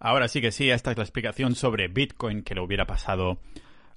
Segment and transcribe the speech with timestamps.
[0.00, 3.38] Ahora sí que sí, esta es la explicación sobre Bitcoin que le hubiera pasado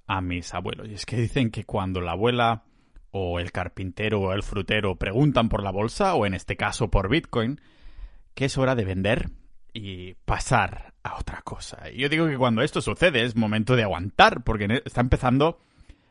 [0.05, 0.89] a mis abuelos.
[0.89, 2.63] Y es que dicen que cuando la abuela
[3.11, 7.09] o el carpintero o el frutero preguntan por la bolsa, o en este caso por
[7.09, 7.61] Bitcoin,
[8.33, 9.29] que es hora de vender
[9.71, 11.89] y pasar a otra cosa.
[11.89, 15.59] Y yo digo que cuando esto sucede es momento de aguantar, porque está empezando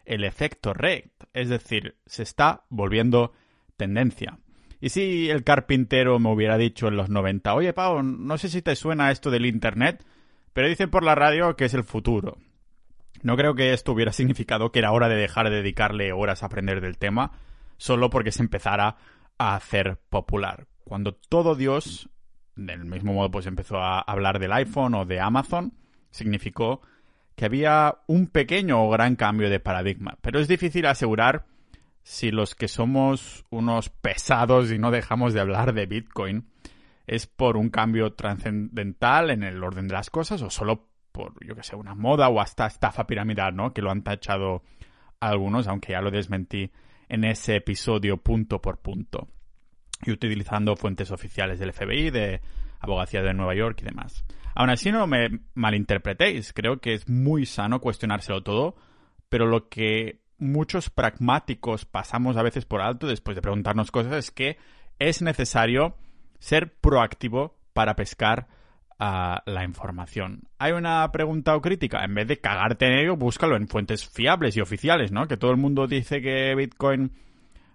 [0.07, 3.33] el efecto RECT, es decir, se está volviendo
[3.77, 4.39] tendencia.
[4.83, 8.63] Y si el carpintero me hubiera dicho en los 90, oye Pau, no sé si
[8.63, 10.05] te suena esto del Internet,
[10.53, 12.39] pero dicen por la radio que es el futuro.
[13.23, 16.47] No creo que esto hubiera significado que era hora de dejar de dedicarle horas a
[16.47, 17.31] aprender del tema,
[17.77, 18.97] solo porque se empezara
[19.39, 20.67] a hacer popular.
[20.83, 22.11] Cuando todo Dios,
[22.57, 25.75] del mismo modo pues empezó a hablar del iPhone o de Amazon,
[26.11, 26.83] significó
[27.37, 30.19] que había un pequeño o gran cambio de paradigma.
[30.23, 31.47] Pero es difícil asegurar
[32.03, 36.49] si los que somos unos pesados y no dejamos de hablar de Bitcoin
[37.07, 41.55] es por un cambio trascendental en el orden de las cosas o solo por, yo
[41.55, 43.73] que sé, una moda o hasta estafa piramidal, ¿no?
[43.73, 44.63] Que lo han tachado
[45.21, 46.71] algunos, aunque ya lo desmentí
[47.09, 49.29] en ese episodio punto por punto.
[50.05, 52.41] Y utilizando fuentes oficiales del FBI, de
[52.81, 54.25] Abogacía de Nueva York y demás.
[54.55, 56.53] Aún así, no me malinterpretéis.
[56.53, 58.75] Creo que es muy sano cuestionárselo todo,
[59.29, 64.31] pero lo que muchos pragmáticos pasamos a veces por alto después de preguntarnos cosas es
[64.31, 64.59] que
[64.99, 65.97] es necesario
[66.39, 68.49] ser proactivo para pescar
[68.99, 70.43] a la información.
[70.59, 74.57] Hay una pregunta o crítica, en vez de cagarte en ello, búscalo en fuentes fiables
[74.57, 75.27] y oficiales, ¿no?
[75.27, 77.13] Que todo el mundo dice que Bitcoin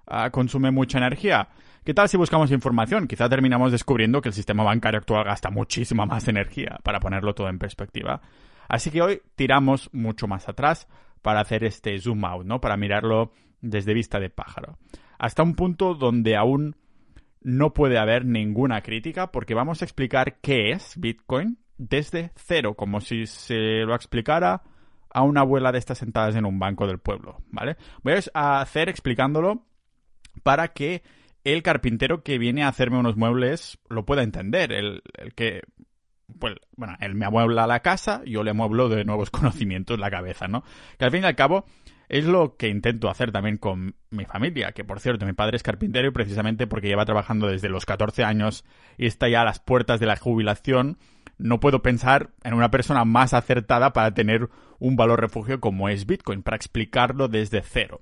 [0.05, 1.49] ah, consume mucha energía.
[1.83, 3.07] ¿Qué tal si buscamos información?
[3.07, 7.49] Quizá terminamos descubriendo que el sistema bancario actual gasta muchísima más energía, para ponerlo todo
[7.49, 8.21] en perspectiva.
[8.67, 10.87] Así que hoy tiramos mucho más atrás
[11.27, 12.61] para hacer este zoom out, ¿no?
[12.61, 14.77] Para mirarlo desde vista de pájaro.
[15.19, 16.77] Hasta un punto donde aún
[17.41, 23.01] no puede haber ninguna crítica porque vamos a explicar qué es Bitcoin desde cero, como
[23.01, 24.61] si se lo explicara
[25.09, 27.75] a una abuela de estas sentadas en un banco del pueblo, ¿vale?
[28.03, 29.65] Voy a hacer explicándolo
[30.43, 31.03] para que
[31.43, 35.63] el carpintero que viene a hacerme unos muebles lo pueda entender, el, el que
[36.39, 40.11] pues, bueno, él me amuebla la casa, yo le amueblo de nuevos conocimientos en la
[40.11, 40.63] cabeza, ¿no?
[40.97, 41.65] Que al fin y al cabo
[42.09, 45.63] es lo que intento hacer también con mi familia, que por cierto, mi padre es
[45.63, 48.63] carpintero y precisamente porque lleva trabajando desde los 14 años
[48.97, 50.97] y está ya a las puertas de la jubilación,
[51.37, 54.49] no puedo pensar en una persona más acertada para tener
[54.79, 58.01] un valor refugio como es Bitcoin, para explicarlo desde cero.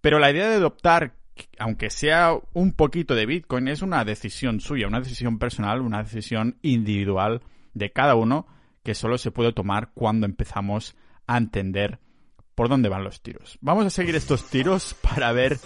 [0.00, 1.14] Pero la idea de adoptar,
[1.58, 6.58] aunque sea un poquito de Bitcoin, es una decisión suya, una decisión personal, una decisión
[6.62, 7.42] individual
[7.74, 8.46] de cada uno
[8.82, 10.96] que solo se puede tomar cuando empezamos
[11.26, 11.98] a entender
[12.54, 13.58] por dónde van los tiros.
[13.60, 15.58] Vamos a seguir estos tiros para ver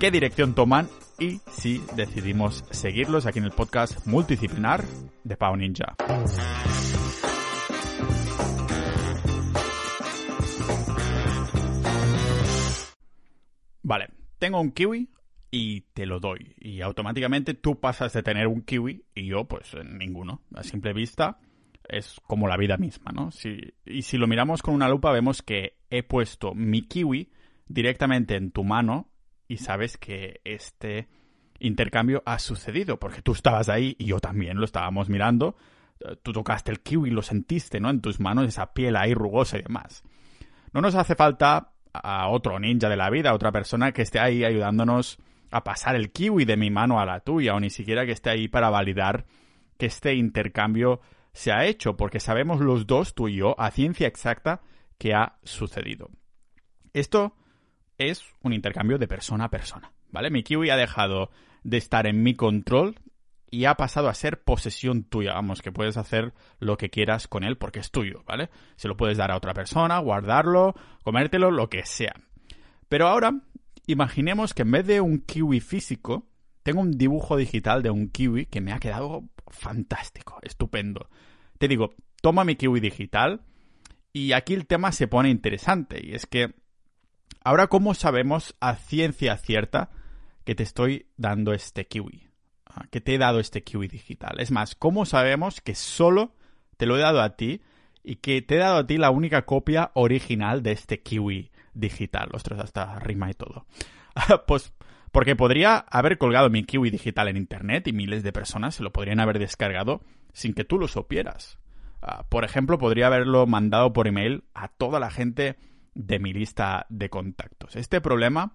[0.00, 0.88] qué dirección toman
[1.18, 4.84] y si decidimos seguirlos aquí en el podcast multidisciplinar
[5.22, 5.94] de Pau Ninja.
[13.84, 14.08] Vale,
[14.42, 15.08] tengo un kiwi
[15.52, 16.56] y te lo doy.
[16.58, 20.42] Y automáticamente tú pasas de tener un kiwi y yo pues ninguno.
[20.52, 21.38] A simple vista
[21.88, 23.30] es como la vida misma, ¿no?
[23.86, 27.30] y si lo miramos con una lupa vemos que he puesto mi kiwi
[27.68, 29.12] directamente en tu mano
[29.46, 31.08] y sabes que este
[31.60, 35.54] intercambio ha sucedido, porque tú estabas ahí y yo también lo estábamos mirando.
[36.24, 37.90] Tú tocaste el kiwi y lo sentiste, ¿no?
[37.90, 40.02] En tus manos, esa piel ahí rugosa y demás.
[40.72, 44.18] No nos hace falta a otro ninja de la vida, a otra persona que esté
[44.18, 45.18] ahí ayudándonos
[45.50, 48.30] a pasar el kiwi de mi mano a la tuya, o ni siquiera que esté
[48.30, 49.26] ahí para validar
[49.78, 51.00] que este intercambio
[51.32, 54.62] se ha hecho, porque sabemos los dos, tú y yo, a ciencia exacta,
[54.98, 56.10] que ha sucedido.
[56.92, 57.34] Esto
[57.98, 60.30] es un intercambio de persona a persona, ¿vale?
[60.30, 61.30] Mi kiwi ha dejado
[61.64, 62.96] de estar en mi control
[63.52, 65.34] y ha pasado a ser posesión tuya.
[65.34, 68.48] Vamos, que puedes hacer lo que quieras con él porque es tuyo, ¿vale?
[68.76, 70.74] Se lo puedes dar a otra persona, guardarlo,
[71.04, 72.14] comértelo, lo que sea.
[72.88, 73.42] Pero ahora,
[73.86, 76.26] imaginemos que en vez de un kiwi físico,
[76.62, 81.10] tengo un dibujo digital de un kiwi que me ha quedado fantástico, estupendo.
[81.58, 83.42] Te digo, toma mi kiwi digital
[84.14, 86.54] y aquí el tema se pone interesante y es que
[87.44, 89.90] ahora cómo sabemos a ciencia cierta
[90.44, 92.31] que te estoy dando este kiwi,
[92.90, 94.40] que te he dado este kiwi digital.
[94.40, 96.34] Es más, ¿cómo sabemos que solo
[96.76, 97.62] te lo he dado a ti
[98.02, 102.30] y que te he dado a ti la única copia original de este kiwi digital?
[102.32, 103.66] Ostras, hasta rima y todo.
[104.46, 104.72] pues
[105.12, 108.92] porque podría haber colgado mi kiwi digital en internet y miles de personas se lo
[108.92, 110.02] podrían haber descargado
[110.32, 111.58] sin que tú lo supieras.
[112.00, 115.56] Ah, por ejemplo, podría haberlo mandado por email a toda la gente
[115.94, 117.76] de mi lista de contactos.
[117.76, 118.54] Este problema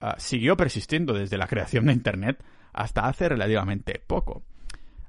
[0.00, 2.42] ah, siguió persistiendo desde la creación de Internet
[2.72, 4.42] hasta hace relativamente poco.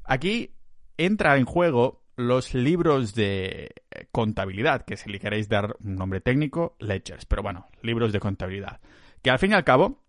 [0.04, 0.52] Aquí
[0.98, 3.72] entra en juego los libros de
[4.12, 8.82] contabilidad, que si le queréis dar un nombre técnico, ledgers, pero bueno, libros de contabilidad,
[9.22, 10.04] que al fin y al cabo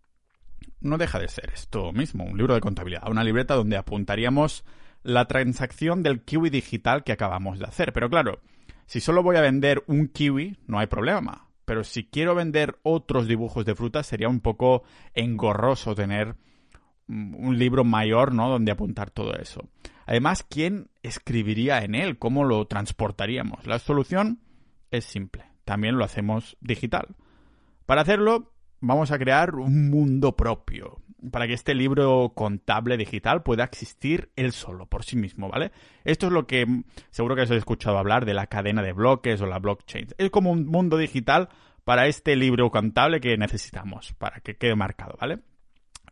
[0.81, 4.65] no deja de ser esto mismo, un libro de contabilidad, una libreta donde apuntaríamos
[5.03, 7.93] la transacción del kiwi digital que acabamos de hacer.
[7.93, 8.41] Pero claro,
[8.87, 11.49] si solo voy a vender un kiwi, no hay problema.
[11.65, 14.83] Pero si quiero vender otros dibujos de frutas, sería un poco
[15.15, 16.35] engorroso tener
[17.11, 18.49] un libro mayor, ¿no?
[18.49, 19.69] Donde apuntar todo eso.
[20.07, 22.19] Además, ¿quién escribiría en él?
[22.19, 23.67] ¿Cómo lo transportaríamos?
[23.67, 24.41] La solución
[24.91, 25.45] es simple.
[25.65, 27.17] También lo hacemos digital.
[27.87, 30.99] Para hacerlo, vamos a crear un mundo propio.
[31.31, 35.71] Para que este libro contable digital pueda existir él solo, por sí mismo, ¿vale?
[36.05, 36.67] Esto es lo que
[37.11, 40.09] seguro que os he escuchado hablar de la cadena de bloques o la blockchain.
[40.17, 41.51] Es como un mundo digital
[41.85, 45.41] para este libro contable que necesitamos, para que quede marcado, ¿vale?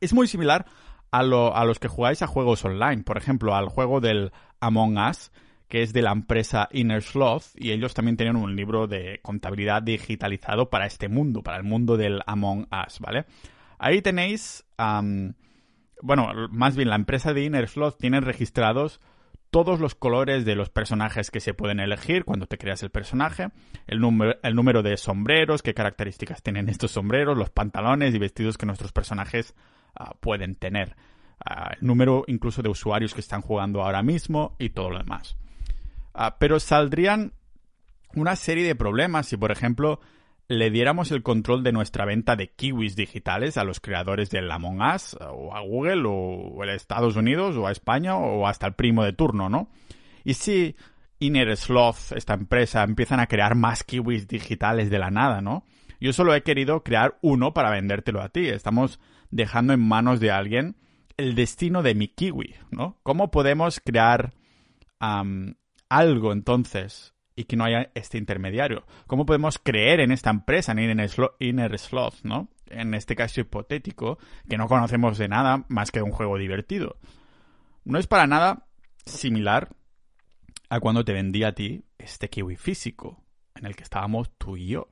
[0.01, 0.67] Es muy similar
[1.11, 5.31] a, los que jugáis a juegos online, por ejemplo, al juego del Among Us,
[5.69, 9.83] que es de la empresa Inner Sloth, y ellos también tienen un libro de contabilidad
[9.83, 13.27] digitalizado para este mundo, para el mundo del Among Us, ¿vale?
[13.79, 14.65] Ahí tenéis,
[16.03, 19.01] bueno, más bien la empresa de Inner Sloth tiene registrados
[19.51, 23.49] todos los colores de los personajes que se pueden elegir cuando te creas el personaje,
[23.87, 28.59] el, número, el número de sombreros, qué características tienen estos sombreros, los pantalones y vestidos
[28.59, 29.55] que nuestros personajes
[29.99, 30.95] Ah, pueden tener.
[31.45, 35.37] Ah, el número incluso de usuarios que están jugando ahora mismo y todo lo demás.
[36.15, 37.33] Ah, pero saldrían
[38.15, 40.01] una serie de problemas si, por ejemplo,
[40.49, 44.81] le diéramos el control de nuestra venta de kiwis digitales a los creadores del Among
[44.81, 49.05] Us, o a Google, o a Estados Unidos, o a España, o hasta el primo
[49.05, 49.69] de turno, ¿no?
[50.25, 50.75] Y si
[51.19, 55.65] Inner Sloth, esta empresa, empiezan a crear más kiwis digitales de la nada, ¿no?
[56.01, 58.49] Yo solo he querido crear uno para vendértelo a ti.
[58.49, 59.01] Estamos
[59.31, 60.77] dejando en manos de alguien
[61.17, 62.99] el destino de mi kiwi, ¿no?
[63.03, 64.33] ¿Cómo podemos crear
[65.01, 68.85] algo entonces y que no haya este intermediario?
[69.07, 70.79] ¿Cómo podemos creer en esta empresa, en
[71.41, 72.49] Inner Sloth, ¿no?
[72.67, 76.99] En este caso hipotético, que no conocemos de nada más que de un juego divertido.
[77.85, 78.67] No es para nada
[79.07, 79.71] similar
[80.69, 83.25] a cuando te vendí a ti este kiwi físico,
[83.55, 84.89] en el que estábamos tú y yo.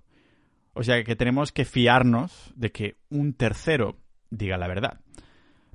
[0.73, 3.99] O sea que tenemos que fiarnos de que un tercero
[4.37, 5.01] diga la verdad.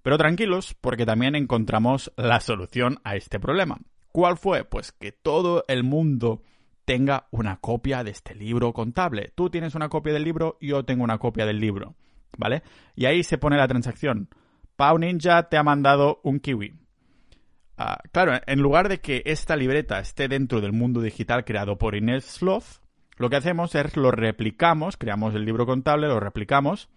[0.03, 3.79] Pero tranquilos, porque también encontramos la solución a este problema.
[4.11, 4.63] ¿Cuál fue?
[4.63, 6.41] Pues que todo el mundo
[6.85, 9.31] tenga una copia de este libro contable.
[9.35, 11.95] Tú tienes una copia del libro, yo tengo una copia del libro.
[12.37, 12.63] ¿Vale?
[12.95, 14.29] Y ahí se pone la transacción.
[14.75, 16.73] Pau Ninja te ha mandado un kiwi.
[17.77, 21.95] Ah, claro, en lugar de que esta libreta esté dentro del mundo digital creado por
[21.95, 22.81] Inés Sloth,
[23.17, 26.89] lo que hacemos es lo replicamos, creamos el libro contable, lo replicamos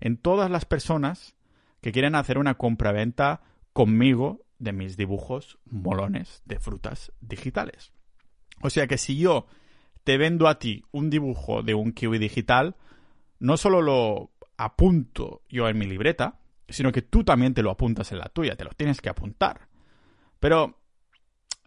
[0.00, 1.36] en todas las personas
[1.80, 3.42] que quieren hacer una compraventa
[3.72, 7.92] conmigo de mis dibujos molones de frutas digitales.
[8.60, 9.46] O sea que si yo
[10.04, 12.76] te vendo a ti un dibujo de un kiwi digital,
[13.38, 18.10] no solo lo apunto yo en mi libreta, sino que tú también te lo apuntas
[18.12, 19.68] en la tuya, te lo tienes que apuntar.
[20.40, 20.80] Pero,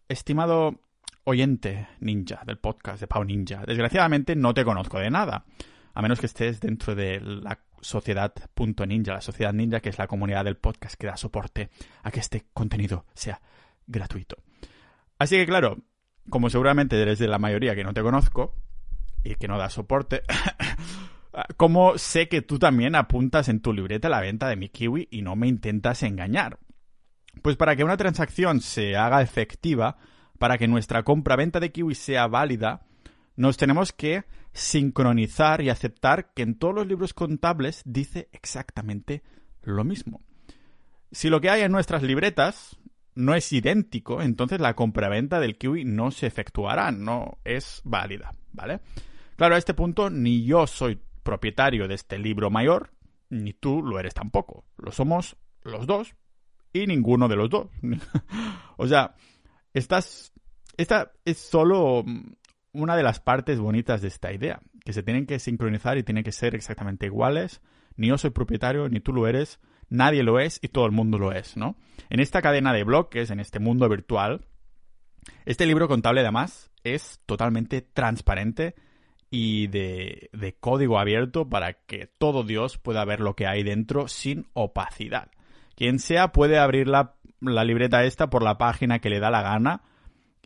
[0.08, 0.82] estimado
[1.24, 5.46] oyente ninja del podcast de Pau Ninja, desgraciadamente no te conozco de nada,
[5.94, 10.46] a menos que estés dentro de la sociedad.ninja, la sociedad ninja, que es la comunidad
[10.46, 11.70] del podcast que da soporte
[12.04, 13.42] a que este contenido sea
[13.88, 14.38] gratuito.
[15.18, 15.78] Así que claro,
[16.30, 18.56] como seguramente eres de la mayoría que no te conozco
[19.24, 20.24] y que no da soporte,
[21.58, 25.22] ¿cómo sé que tú también apuntas en tu libreta la venta de mi kiwi y
[25.22, 26.60] no me intentas engañar?
[27.42, 29.98] Pues para que una transacción se haga efectiva,
[30.38, 32.82] para que nuestra compra-venta de kiwi sea válida,
[33.42, 39.24] nos tenemos que sincronizar y aceptar que en todos los libros contables dice exactamente
[39.64, 40.22] lo mismo.
[41.12, 42.78] Si lo que hay en nuestras libretas
[43.16, 48.80] no es idéntico, entonces la compraventa del kiwi no se efectuará, no es válida, ¿vale?
[49.38, 52.92] Claro, a este punto ni yo soy propietario de este libro mayor,
[53.30, 54.66] ni tú lo eres tampoco.
[54.78, 56.14] Lo somos los dos
[56.74, 57.70] y ninguno de los dos.
[58.78, 59.16] o sea,
[59.74, 60.32] estás,
[60.78, 62.06] esta es solo
[62.74, 66.24] una de las partes bonitas de esta idea, que se tienen que sincronizar y tienen
[66.24, 67.62] que ser exactamente iguales.
[67.96, 69.60] Ni yo soy propietario, ni tú lo eres,
[69.90, 71.76] nadie lo es y todo el mundo lo es, ¿no?
[72.10, 74.46] En esta cadena de bloques, en este mundo virtual,
[75.46, 78.76] este libro contable además es totalmente transparente
[79.30, 84.08] y de, de, código abierto para que todo Dios pueda ver lo que hay dentro
[84.08, 85.30] sin opacidad.
[85.76, 89.42] Quien sea puede abrir la, la libreta esta por la página que le da la
[89.42, 89.84] gana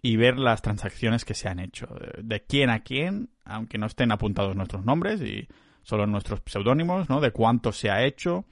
[0.06, 1.88] y ver las transacciones que se han hecho,
[2.22, 5.48] de quién a quién, aunque no estén apuntados nuestros nombres y
[5.82, 7.22] solo nuestros seudónimos, ¿no?
[7.22, 8.46] De cuánto se ha hecho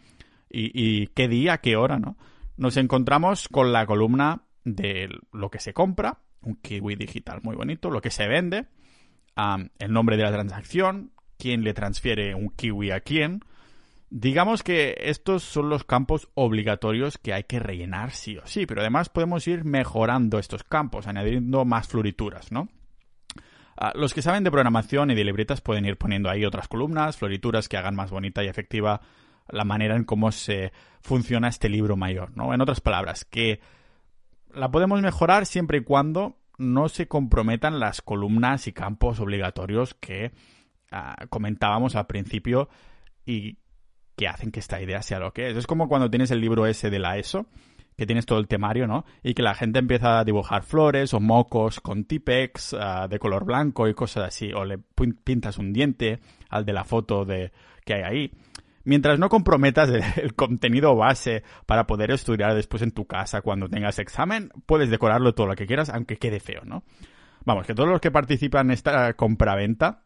[0.49, 2.17] y, qué día, qué hora, ¿no?
[2.57, 7.91] Nos encontramos con la columna de lo que se compra, un kiwi digital muy bonito,
[7.91, 8.65] lo que se vende,
[9.77, 13.41] el nombre de la transacción, quién le transfiere un kiwi a quién.
[14.15, 18.81] Digamos que estos son los campos obligatorios que hay que rellenar sí o sí, pero
[18.81, 22.69] además podemos ir mejorando estos campos, añadiendo más florituras, ¿no?
[23.75, 27.17] Ah, los que saben de programación y de libretas pueden ir poniendo ahí otras columnas,
[27.17, 29.01] florituras que hagan más bonita y efectiva
[29.49, 32.53] la manera en cómo se funciona este libro mayor, ¿no?
[32.53, 33.61] En otras palabras, que
[34.53, 40.33] la podemos mejorar siempre y cuando no se comprometan las columnas y campos obligatorios que
[40.91, 42.69] ah, comentábamos al principio
[43.25, 43.57] y
[44.15, 45.57] que hacen que esta idea sea lo que es.
[45.57, 47.47] Es como cuando tienes el libro ese de la ESO,
[47.97, 49.05] que tienes todo el temario, ¿no?
[49.21, 53.45] Y que la gente empieza a dibujar flores o mocos con tipex ah, de color
[53.45, 54.79] blanco y cosas así, o le
[55.23, 57.51] pintas un diente al de la foto de
[57.85, 58.31] que hay ahí.
[58.85, 63.99] Mientras no comprometas el, contenido base para poder estudiar después en tu casa cuando tengas
[63.99, 66.83] examen, puedes decorarlo todo lo que quieras, aunque quede feo, ¿no?
[67.45, 70.03] Vamos, que todos los que participan en esta compraventa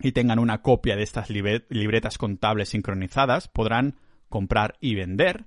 [0.00, 3.96] y tengan una copia de estas libretas contables sincronizadas podrán
[4.28, 5.44] comprar y vender,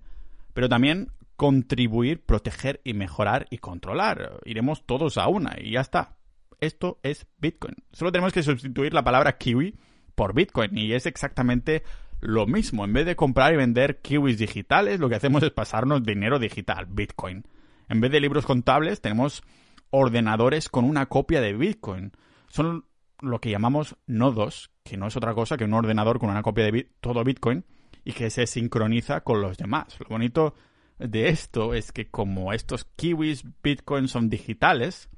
[0.54, 4.40] pero también contribuir, proteger y mejorar y controlar.
[4.46, 6.18] Iremos todos a una y ya está.
[6.60, 7.76] Esto es Bitcoin.
[7.94, 9.76] Solo tenemos que sustituir la palabra kiwi
[10.16, 11.84] por Bitcoin y es exactamente
[12.20, 12.84] lo mismo.
[12.84, 16.88] En vez de comprar y vender kiwis digitales, lo que hacemos es pasarnos dinero digital,
[16.90, 17.46] Bitcoin.
[17.88, 19.44] En vez de libros contables, tenemos
[19.92, 22.12] ordenadores con una copia de Bitcoin.
[22.50, 22.86] Son
[23.22, 26.66] lo que llamamos nodos, que no es otra cosa que un ordenador con una copia
[26.66, 27.66] de todo Bitcoin
[28.04, 30.00] y que se sincroniza con los demás.
[30.00, 30.56] Lo bonito
[30.98, 35.10] de esto es que como estos kiwis Bitcoin son digitales,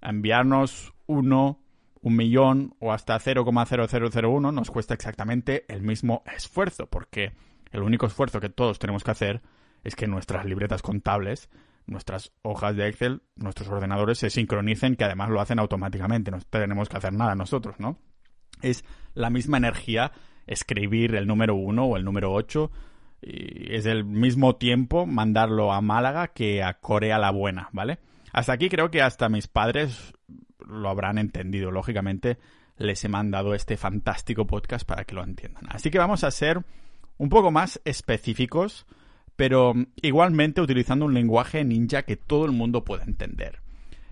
[0.00, 1.60] enviarnos uno
[2.04, 7.32] un millón o hasta 0,0001 nos cuesta exactamente el mismo esfuerzo, porque
[7.72, 9.42] el único esfuerzo que todos tenemos que hacer
[9.84, 11.48] es que nuestras libretas contables,
[11.86, 16.88] nuestras hojas de Excel, nuestros ordenadores se sincronicen, que además lo hacen automáticamente, no tenemos
[16.88, 17.98] que hacer nada nosotros, ¿no?
[18.62, 20.12] Es la misma energía
[20.46, 22.70] escribir el número 1 o el número 8
[23.22, 27.98] y es el mismo tiempo mandarlo a Málaga que a Corea la Buena, ¿vale?
[28.32, 30.12] Hasta aquí creo que hasta mis padres
[30.58, 31.70] lo habrán entendido.
[31.70, 32.38] Lógicamente,
[32.76, 35.64] les he mandado este fantástico podcast para que lo entiendan.
[35.68, 36.64] Así que vamos a ser
[37.16, 38.86] un poco más específicos,
[39.36, 43.60] pero igualmente utilizando un lenguaje ninja que todo el mundo pueda entender.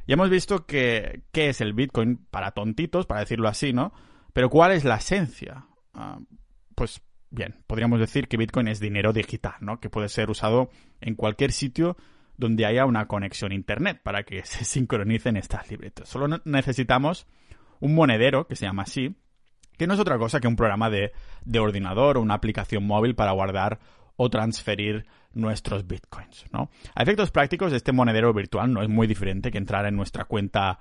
[0.06, 3.92] Ya hemos visto que qué es el Bitcoin para tontitos, para decirlo así, ¿no?
[4.32, 5.66] Pero ¿cuál es la esencia?
[5.94, 6.18] Ah,
[6.74, 9.78] pues bien, podríamos decir que Bitcoin es dinero digital, ¿no?
[9.78, 11.96] Que puede ser usado en cualquier sitio
[12.36, 16.08] donde haya una conexión a Internet para que se sincronicen estas libretas.
[16.08, 17.26] Solo necesitamos
[17.80, 19.16] un monedero, que se llama así,
[19.76, 21.12] que no es otra cosa que un programa de,
[21.44, 23.80] de ordenador o una aplicación móvil para guardar
[24.16, 26.70] o transferir nuestros bitcoins, ¿no?
[26.94, 30.78] A efectos prácticos, este monedero virtual no es muy diferente que entrar en nuestra cuenta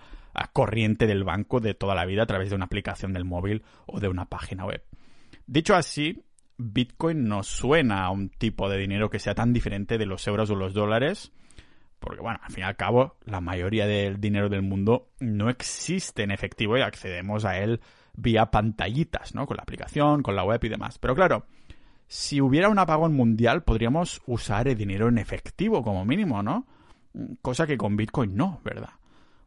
[0.53, 3.99] corriente del banco de toda la vida a través de una aplicación del móvil o
[3.99, 4.83] de una página web.
[5.45, 6.23] Dicho así,
[6.57, 10.49] Bitcoin no suena a un tipo de dinero que sea tan diferente de los euros
[10.49, 11.31] o los dólares,
[11.99, 16.23] porque bueno, al fin y al cabo, la mayoría del dinero del mundo no existe
[16.23, 17.81] en efectivo y accedemos a él
[18.13, 19.45] vía pantallitas, ¿no?
[19.45, 20.97] Con la aplicación, con la web y demás.
[20.99, 21.45] Pero claro,
[22.11, 26.67] si hubiera un apagón mundial, podríamos usar el dinero en efectivo como mínimo, ¿no?
[27.41, 28.89] Cosa que con Bitcoin no, ¿verdad?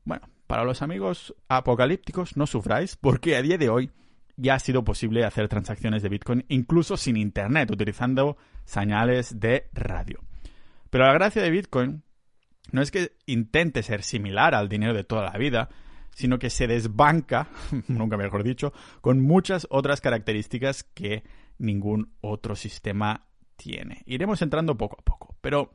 [0.02, 3.90] Bueno, para los amigos apocalípticos, no sufráis, porque a día de hoy
[4.38, 10.20] ya ha sido posible hacer transacciones de Bitcoin incluso sin Internet, utilizando señales de radio.
[10.88, 12.02] Pero la gracia de Bitcoin
[12.72, 15.68] no es que intente ser similar al dinero de toda la vida,
[16.12, 17.48] sino que se desbanca,
[17.88, 21.24] nunca mejor dicho, con muchas otras características que
[21.58, 24.02] ningún otro sistema tiene.
[24.06, 25.36] Iremos entrando poco a poco.
[25.40, 25.72] Pero,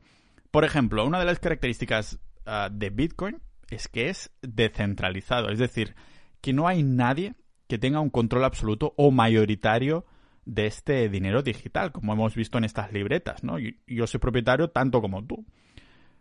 [0.51, 5.95] por ejemplo, una de las características ah, de Bitcoin es que es descentralizado, es decir,
[6.41, 7.35] que no hay nadie
[7.67, 10.05] que tenga un control absoluto o mayoritario
[10.45, 13.57] de este dinero digital, como hemos visto en estas libretas, ¿no?
[13.85, 15.45] Yo soy propietario tanto como tú.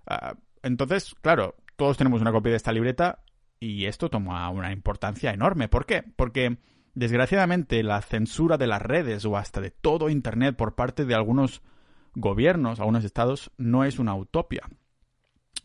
[0.06, 3.22] Ah, entonces, claro, todos tenemos una copia de esta libreta
[3.60, 5.68] y esto toma una importancia enorme.
[5.68, 6.04] ¿Por qué?
[6.16, 6.58] Porque,
[6.98, 11.62] desgraciadamente, la censura de las redes o hasta de todo Internet por parte de algunos
[12.14, 14.62] gobiernos, algunos estados, no es una utopia.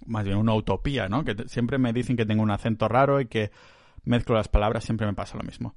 [0.06, 1.24] Más bien una utopía, ¿no?
[1.24, 3.52] Que siempre me dicen que tengo un acento raro y que
[4.04, 5.75] mezclo las palabras, siempre me pasa lo mismo.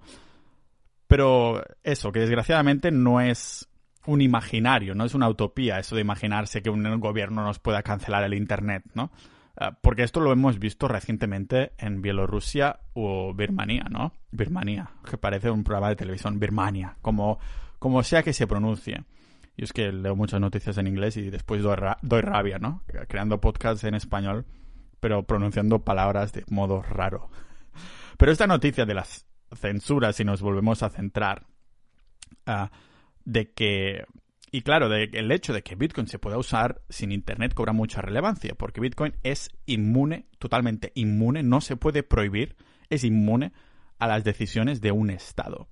[1.07, 3.69] Pero eso, que desgraciadamente no es
[4.07, 8.25] un imaginario, no es una utopía eso de imaginarse que un gobierno nos pueda cancelar
[8.25, 9.11] el Internet, ¿no?
[9.57, 14.13] Ah, porque esto lo hemos visto recientemente en Bielorrusia o Birmania, ¿no?
[14.31, 17.39] Birmania, que parece un programa de televisión, Birmania, como,
[17.79, 19.05] como sea que se pronuncie.
[19.57, 22.83] Yo es que leo muchas noticias en inglés y después doy, doy rabia, ¿no?
[23.09, 24.45] Creando podcasts en español
[25.01, 27.31] pero pronunciando palabras de modo raro.
[28.19, 31.47] Pero esta noticia de las censuras, si nos volvemos a centrar,
[32.47, 32.71] ah,
[33.25, 34.05] de que
[34.57, 38.55] y claro, el hecho de que Bitcoin se pueda usar sin Internet cobra mucha relevancia,
[38.57, 42.57] porque Bitcoin es inmune, totalmente inmune, no se puede prohibir,
[42.89, 43.53] es inmune
[43.99, 45.69] a las decisiones de un Estado.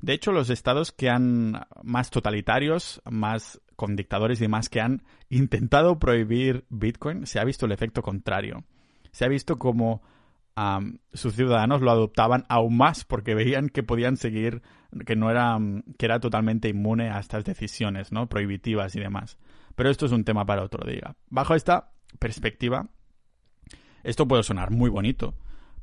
[0.00, 5.02] De hecho, los estados que han más totalitarios, más con dictadores y demás que han
[5.28, 8.64] intentado prohibir Bitcoin, se ha visto el efecto contrario.
[9.12, 10.00] Se ha visto como
[11.12, 14.62] sus ciudadanos lo adoptaban aún más porque veían que podían seguir,
[15.06, 15.58] que no era,
[15.98, 18.28] que era totalmente inmune a estas decisiones, ¿no?
[18.28, 19.38] Prohibitivas y demás.
[19.74, 21.16] Pero esto es un tema para otro día.
[21.30, 22.88] Bajo esta perspectiva,
[24.02, 25.34] esto puede sonar muy bonito,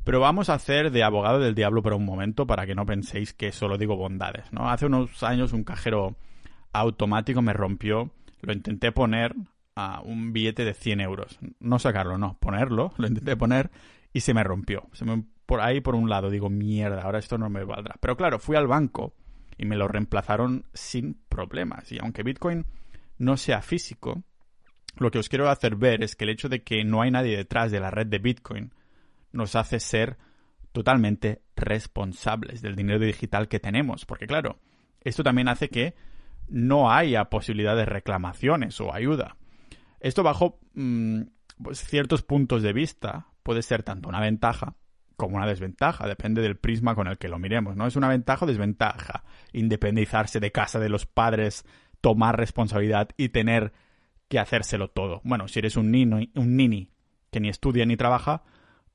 [0.03, 3.33] pero vamos a hacer de abogado del diablo por un momento para que no penséis
[3.33, 4.69] que solo digo bondades, ¿no?
[4.69, 6.15] Hace unos años un cajero
[6.73, 9.35] automático me rompió, lo intenté poner
[9.75, 11.39] a un billete de 100 euros.
[11.59, 13.71] No sacarlo, no, ponerlo, lo intenté poner
[14.13, 14.87] y se me rompió.
[14.93, 17.95] Se me, por ahí, por un lado, digo, mierda, ahora esto no me valdrá.
[17.99, 19.13] Pero claro, fui al banco
[19.57, 21.91] y me lo reemplazaron sin problemas.
[21.91, 22.65] Y aunque Bitcoin
[23.17, 24.23] no sea físico,
[24.97, 27.37] lo que os quiero hacer ver es que el hecho de que no hay nadie
[27.37, 28.73] detrás de la red de Bitcoin
[29.31, 30.17] nos hace ser
[30.71, 34.05] totalmente responsables del dinero digital que tenemos.
[34.05, 34.59] Porque claro,
[35.01, 35.95] esto también hace que
[36.47, 39.37] no haya posibilidad de reclamaciones o ayuda.
[39.99, 41.21] Esto bajo mm,
[41.63, 44.75] pues, ciertos puntos de vista puede ser tanto una ventaja
[45.21, 47.87] como una desventaja, depende del prisma con el que lo miremos, ¿no?
[47.87, 49.23] Es una ventaja o desventaja
[49.53, 51.65] independizarse de casa de los padres,
[52.01, 53.71] tomar responsabilidad y tener
[54.27, 55.21] que hacérselo todo.
[55.23, 56.89] Bueno, si eres un nino, un nini
[57.31, 58.43] que ni estudia ni trabaja,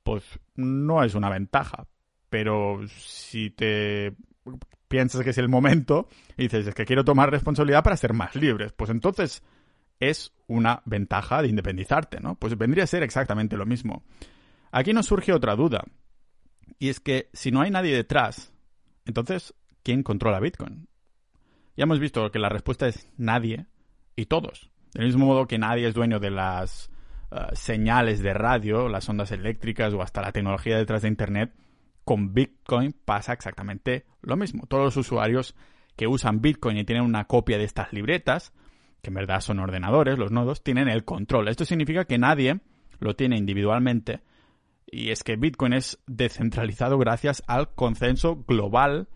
[0.03, 0.23] pues
[0.55, 1.87] no es una ventaja.
[2.29, 4.13] Pero si te
[4.87, 6.07] piensas que es el momento
[6.37, 9.43] y dices, es que quiero tomar responsabilidad para ser más libres, pues entonces
[9.99, 12.35] es una ventaja de independizarte, ¿no?
[12.35, 14.03] Pues vendría a ser exactamente lo mismo.
[14.71, 15.83] Aquí nos surge otra duda.
[16.79, 18.53] Y es que si no hay nadie detrás,
[19.05, 20.87] entonces, ¿quién controla Bitcoin?
[21.75, 23.67] Ya hemos visto que la respuesta es nadie
[24.15, 24.69] y todos.
[24.93, 26.89] Del mismo modo que nadie es dueño de las
[27.31, 31.53] eh, señales de radio, las ondas eléctricas o hasta la tecnología detrás de Internet,
[32.03, 34.65] con Bitcoin pasa exactamente lo mismo.
[34.67, 35.55] Todos los usuarios
[35.95, 38.53] que usan Bitcoin y tienen una copia de estas libretas,
[39.01, 41.47] que en verdad son ordenadores, los nodos, tienen el control.
[41.47, 42.59] Esto significa que nadie
[42.99, 44.21] lo tiene individualmente
[44.89, 49.07] y es que Bitcoin es descentralizado gracias al consenso global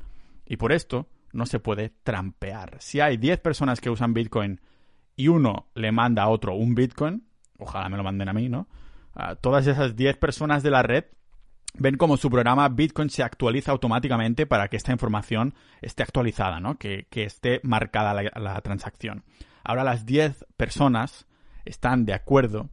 [0.46, 2.78] y por esto no se puede trampear.
[2.80, 4.60] Si hay 10 personas que usan Bitcoin
[5.16, 7.26] y uno le manda a otro un Bitcoin,
[7.58, 8.68] ojalá me lo manden a mí, ¿no?
[9.42, 11.04] todas esas 10 personas de la red
[11.74, 16.78] ven como su programa Bitcoin se actualiza automáticamente para que esta información esté actualizada, ¿no?
[16.78, 19.26] Que, esté marcada la, la transacción.
[19.64, 21.28] Ahora las 10 personas
[21.66, 22.70] están de acuerdo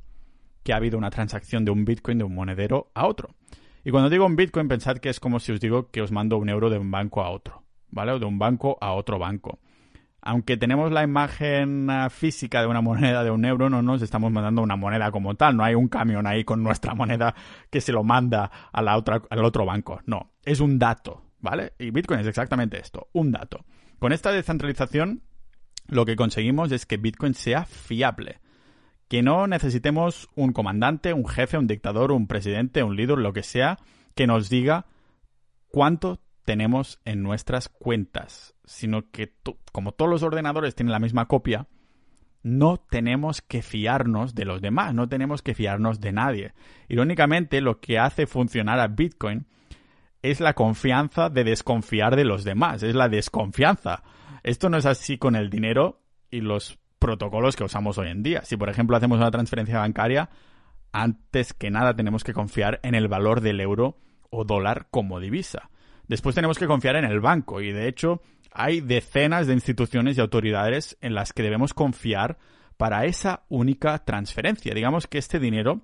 [0.68, 3.34] que ha habido una transacción de un Bitcoin de un monedero a otro.
[3.86, 6.36] Y cuando digo un Bitcoin, pensad que es como si os digo que os mando
[6.36, 8.12] un euro de un banco a otro, ¿vale?
[8.12, 9.60] O de un banco a otro banco.
[10.20, 14.30] Aunque tenemos la imagen ah, física de una moneda de un euro, no nos estamos
[14.30, 15.56] mandando una moneda como tal.
[15.56, 17.34] No hay un camión ahí con nuestra moneda
[17.70, 20.02] que se lo manda al otro banco.
[20.04, 21.72] No, es un dato, ¿vale?
[21.78, 23.64] Y Bitcoin es exactamente esto, un dato.
[23.98, 25.22] Con esta descentralización,
[25.86, 28.40] lo que conseguimos es que Bitcoin sea fiable
[29.08, 33.42] que no necesitemos un comandante, un jefe, un dictador, un presidente, un líder, lo que
[33.42, 33.78] sea,
[34.14, 34.86] que nos diga
[35.68, 39.34] cuánto tenemos en nuestras cuentas, sino que
[39.72, 41.66] como todos los ordenadores tienen la misma copia,
[42.42, 46.54] no tenemos que fiarnos de los demás, no tenemos que fiarnos de nadie.
[46.88, 49.46] Irónicamente, lo que hace funcionar a Bitcoin
[50.22, 54.02] es la confianza de desconfiar de los demás, es la desconfianza.
[54.42, 58.44] Esto no es así con el dinero y los protocolos que usamos hoy en día.
[58.44, 60.30] Si, por ejemplo, hacemos una transferencia bancaria,
[60.92, 63.98] antes que nada tenemos que confiar en el valor del euro
[64.30, 65.70] o dólar como divisa.
[66.06, 70.20] Después tenemos que confiar en el banco y, de hecho, hay decenas de instituciones y
[70.20, 72.38] autoridades en las que debemos confiar
[72.76, 74.74] para esa única transferencia.
[74.74, 75.82] Digamos que este dinero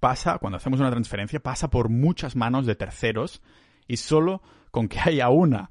[0.00, 3.42] pasa, cuando hacemos una transferencia, pasa por muchas manos de terceros
[3.86, 5.70] y solo con que haya una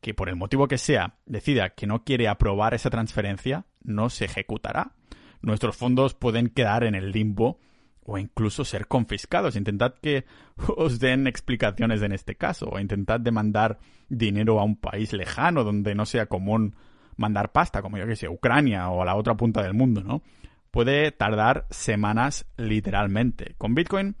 [0.00, 4.24] que por el motivo que sea decida que no quiere aprobar esa transferencia, no se
[4.24, 4.92] ejecutará.
[5.42, 7.60] Nuestros fondos pueden quedar en el limbo
[8.02, 9.56] o incluso ser confiscados.
[9.56, 10.24] Intentad que
[10.76, 15.94] os den explicaciones en este caso o intentad demandar dinero a un país lejano donde
[15.94, 16.74] no sea común
[17.16, 20.22] mandar pasta, como yo que sé, Ucrania o a la otra punta del mundo, ¿no?
[20.72, 23.54] Puede tardar semanas literalmente.
[23.56, 24.16] Con Bitcoin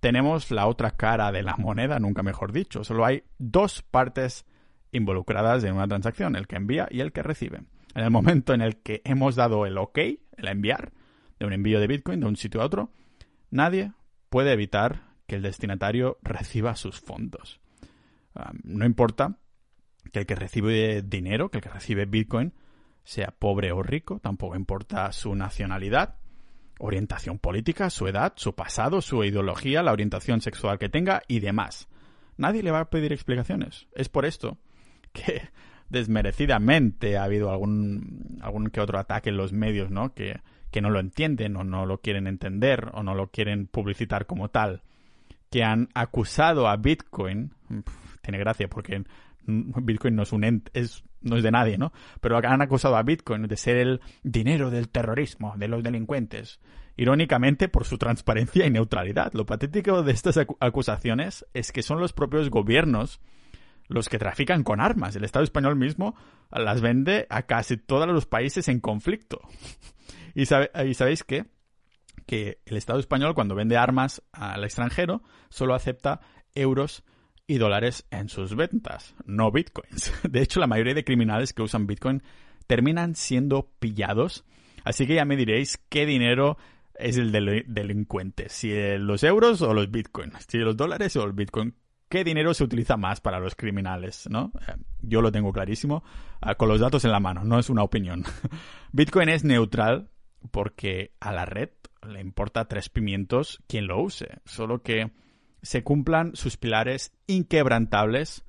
[0.00, 2.82] tenemos la otra cara de la moneda, nunca mejor dicho.
[2.82, 4.46] Solo hay dos partes
[4.92, 7.62] involucradas en una transacción, el que envía y el que recibe.
[7.94, 10.92] En el momento en el que hemos dado el OK, el enviar,
[11.38, 12.90] de un envío de Bitcoin de un sitio a otro,
[13.50, 13.92] nadie
[14.28, 17.60] puede evitar que el destinatario reciba sus fondos.
[18.62, 19.38] no importa
[20.12, 22.52] que el que recibe dinero, que el que recibe Bitcoin,
[23.04, 26.16] sea pobre o rico, tampoco importa su nacionalidad,
[26.78, 31.88] orientación política, su edad, su pasado, su ideología, la orientación sexual que tenga y demás.
[32.36, 33.86] Nadie le va a pedir explicaciones.
[33.94, 34.58] Es por esto
[35.12, 35.42] que
[35.88, 40.14] desmerecidamente ha habido algún, algún que otro ataque en los medios, ¿no?
[40.14, 44.26] Que, que no lo entienden o no lo quieren entender o no lo quieren publicitar
[44.26, 44.82] como tal,
[45.50, 47.52] que han acusado a Bitcoin,
[48.22, 49.04] tiene gracia porque
[49.46, 51.92] Bitcoin no es un es, no es de nadie, ¿no?
[52.20, 56.58] Pero han acusado a Bitcoin de ser el dinero del terrorismo, de los delincuentes.
[56.96, 59.32] Irónicamente, por su transparencia y neutralidad.
[59.32, 63.20] Lo patético de estas acusaciones es que son los propios gobiernos
[63.88, 65.16] los que trafican con armas.
[65.16, 66.14] El Estado español mismo
[66.50, 69.40] las vende a casi todos los países en conflicto.
[70.34, 71.46] ¿Y, sabéis qué?
[72.26, 76.20] Que el Estado español cuando vende armas al extranjero solo acepta
[76.54, 77.04] euros
[77.46, 80.12] y dólares en sus ventas, no bitcoins.
[80.30, 82.22] De hecho, la mayoría de criminales que usan bitcoin
[82.66, 84.44] terminan siendo pillados.
[84.84, 86.56] Así que ya me diréis qué dinero
[86.94, 91.32] es el del delincuente, si los euros o los bitcoins, si los dólares o el
[91.32, 91.74] bitcoin.
[92.12, 94.28] ¿Qué dinero se utiliza más para los criminales?
[94.28, 94.52] ¿no?
[94.68, 96.04] Eh, yo lo tengo clarísimo,
[96.42, 98.22] ah, con los datos en la mano, no es una opinión.
[98.92, 100.10] Bitcoin es neutral
[100.50, 101.70] porque a la red
[102.06, 105.10] le importa tres pimientos quien lo use, solo que
[105.62, 108.44] se cumplan sus pilares inquebrantables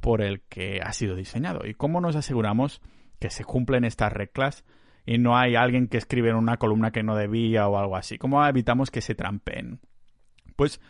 [0.00, 1.66] por el que ha sido diseñado.
[1.66, 2.80] ¿Y cómo nos aseguramos
[3.18, 4.64] que se cumplen estas reglas
[5.04, 8.16] y no hay alguien que escribe en una columna que no debía o algo así?
[8.16, 9.80] ¿Cómo evitamos que se trampen?
[10.56, 10.80] Pues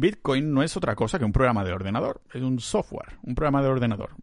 [0.00, 3.62] Bitcoin no es otra cosa que un programa de ordenador, es un software, un programa
[3.62, 4.16] de ordenador,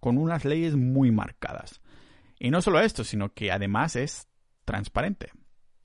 [0.00, 1.80] con unas leyes muy marcadas.
[2.38, 4.28] Y no solo esto, sino que además es
[4.64, 5.30] transparente.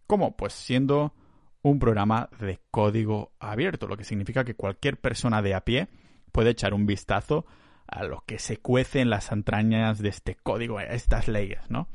[0.08, 0.36] ¿Cómo?
[0.36, 1.14] Pues siendo
[1.62, 5.88] un programa de código abierto, lo que significa que cualquier persona de a pie
[6.32, 7.46] puede echar un vistazo
[7.88, 11.88] a lo que se cuece en las entrañas de este código, a estas leyes, ¿no?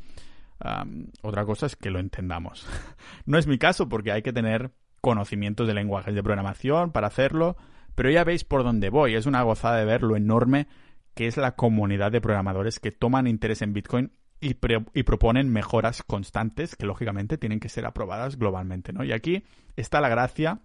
[1.23, 2.67] otra cosa es que lo entendamos.
[3.25, 7.57] no es mi caso porque hay que tener conocimientos de lenguajes de programación para hacerlo,
[7.95, 9.15] pero ya veis por dónde voy.
[9.15, 10.67] Es una gozada de ver lo enorme
[11.15, 16.77] que es la comunidad de programadores que toman interés en Bitcoin y, proponen mejoras constantes
[16.77, 19.05] que lógicamente tienen que ser aprobadas globalmente, ¿no?
[19.05, 19.45] Y aquí
[19.77, 20.61] está la gracia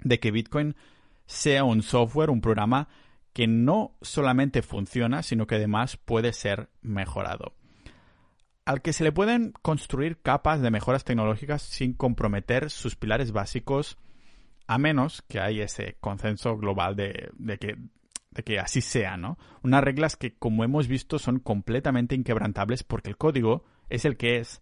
[0.00, 0.76] de que Bitcoin
[1.26, 2.88] sea un software, un programa
[3.32, 7.54] que no solamente funciona, sino que además puede ser mejorado.
[8.68, 13.96] Al que se le pueden construir capas de mejoras tecnológicas sin comprometer sus pilares básicos,
[14.66, 17.78] a menos que haya ese consenso global de, que
[18.30, 19.38] de que así sea, ¿no?
[19.62, 24.36] Unas reglas que, como hemos visto, son completamente inquebrantables porque el código es el que
[24.36, 24.60] es.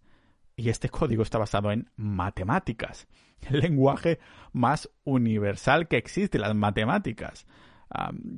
[0.54, 3.08] Y este código está basado en matemáticas.
[3.50, 4.20] El lenguaje
[4.52, 7.44] más universal que existe, las matemáticas.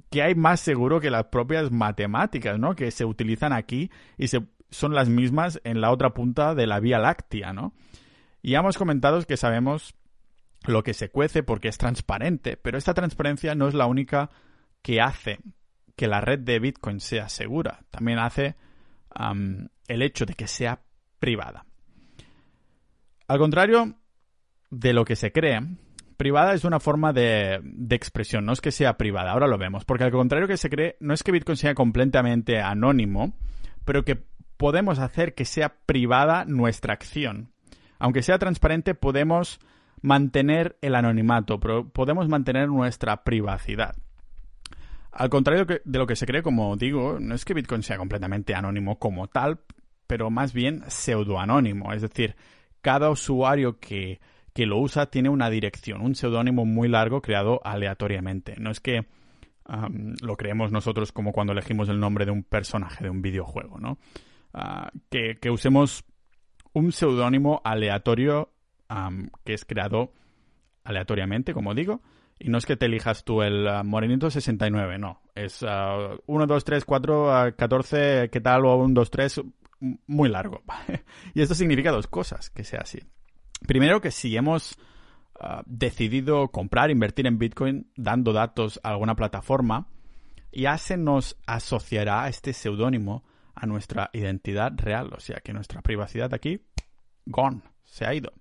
[0.08, 2.74] que hay más seguro que las propias matemáticas, ¿no?
[2.74, 6.80] Que se utilizan aquí y se, son las mismas en la otra punta de la
[6.80, 7.72] Vía Láctea, ¿no?
[8.42, 9.94] Y hemos comentado que sabemos
[10.66, 14.30] lo que se cuece porque es transparente, pero esta transparencia no es la única
[14.82, 15.38] que hace
[15.96, 17.80] que la red de Bitcoin sea segura.
[17.90, 18.56] También hace
[19.88, 20.80] el hecho de que sea
[21.18, 21.66] privada.
[23.26, 23.96] Al contrario
[24.70, 25.60] de lo que se cree,
[26.16, 29.84] privada es una forma de, de, expresión, no es que sea privada, ahora lo vemos,
[29.84, 33.34] porque al contrario que se cree, no es que Bitcoin sea completamente anónimo,
[33.84, 34.24] pero que
[34.58, 37.52] podemos hacer que sea privada nuestra acción.
[37.98, 39.60] Aunque sea transparente, podemos
[40.02, 43.96] mantener el anonimato, pero podemos mantener nuestra privacidad.
[45.10, 48.54] Al contrario de lo que se cree, como digo, no es que Bitcoin sea completamente
[48.54, 49.60] anónimo como tal,
[50.06, 51.92] pero más bien pseudoanónimo.
[51.92, 52.36] Es decir,
[52.82, 54.20] cada usuario que,
[54.54, 58.56] lo usa tiene una dirección, un seudónimo muy largo creado aleatoriamente.
[58.58, 59.06] No es que
[60.20, 63.98] lo creemos nosotros como cuando elegimos el nombre de un personaje de un videojuego, ¿no?
[64.52, 66.04] Ah, que, usemos
[66.72, 68.50] un seudónimo aleatorio
[69.44, 70.12] que es creado
[70.84, 72.00] aleatoriamente, como digo,
[72.38, 75.20] y no es que te elijas tú el uh, Morenito 69, no.
[75.34, 78.64] Es 1, 2, 3, 4, 14, ¿qué tal?
[78.64, 79.42] O 1, 2, 3,
[80.06, 80.62] muy largo.
[81.34, 83.00] y esto significa dos cosas, que sea así.
[83.66, 84.78] Primero, que si hemos
[85.40, 89.88] uh, decidido comprar, invertir en Bitcoin dando datos a alguna plataforma,
[90.52, 93.24] ya se nos asociará este seudónimo
[93.60, 95.10] a nuestra identidad real.
[95.16, 96.60] O sea que nuestra privacidad aquí,
[97.26, 98.32] gone, se ha ido.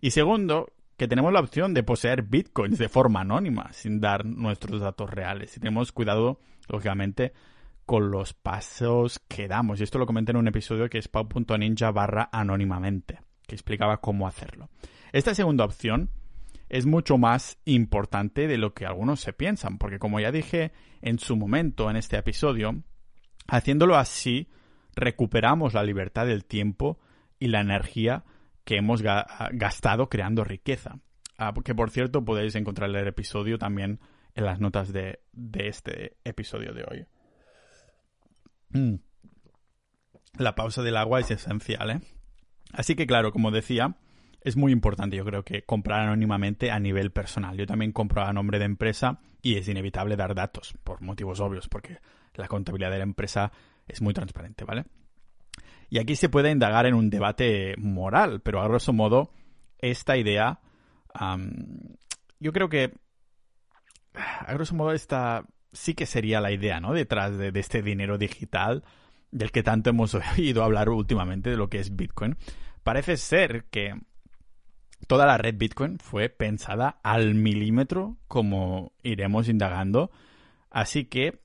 [0.00, 4.80] Y segundo, que tenemos la opción de poseer bitcoins de forma anónima, sin dar nuestros
[4.80, 5.56] datos reales.
[5.56, 7.32] Y tenemos cuidado, lógicamente,
[7.86, 9.80] con los pasos que damos.
[9.80, 14.26] Y esto lo comenté en un episodio que es pau.ninja barra anónimamente, que explicaba cómo
[14.26, 14.68] hacerlo.
[15.12, 16.10] Esta segunda opción
[16.68, 21.18] es mucho más importante de lo que algunos se piensan, porque como ya dije en
[21.18, 22.82] su momento en este episodio,
[23.46, 24.48] haciéndolo así
[24.98, 26.98] recuperamos la libertad del tiempo
[27.38, 28.24] y la energía
[28.64, 30.98] que hemos gastado creando riqueza.
[31.38, 34.00] Ah, que por cierto podéis encontrar el episodio también
[34.34, 35.20] en las notas de,
[35.54, 37.06] este episodio de hoy.
[38.70, 38.96] Mm.
[40.38, 42.00] La pausa del agua es esencial, ¿eh?
[42.72, 43.96] Así que claro, como decía,
[44.42, 47.56] es muy importante yo creo que comprar anónimamente a nivel personal.
[47.56, 51.68] Yo también compro a nombre de empresa y es inevitable dar datos, por motivos obvios,
[51.68, 51.98] porque
[52.34, 53.52] la contabilidad de la empresa
[53.88, 54.84] es muy transparente, ¿vale?
[55.90, 59.30] Y aquí se puede indagar en un debate moral, pero a grosso modo,
[59.78, 60.60] esta idea,
[62.38, 62.94] yo creo que,
[64.14, 66.92] a grosso modo, esta sí que sería la idea, ¿no?
[66.92, 68.84] Detrás de, de este dinero digital
[69.30, 72.36] del que tanto hemos oído hablar últimamente, de lo que es Bitcoin.
[72.82, 73.94] Parece ser que
[75.06, 80.10] toda la red Bitcoin fue pensada al milímetro, como iremos indagando.
[80.70, 81.40] Así que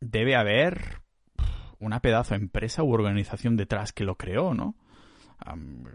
[0.00, 1.01] debe haber
[1.82, 4.74] una pedazo de empresa u organización detrás que lo creó, ¿no?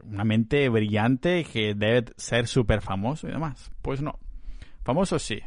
[0.04, 3.72] una mente brillante que debe ser súper famoso y demás.
[3.82, 4.20] Pues no.
[4.84, 5.42] Famoso sí,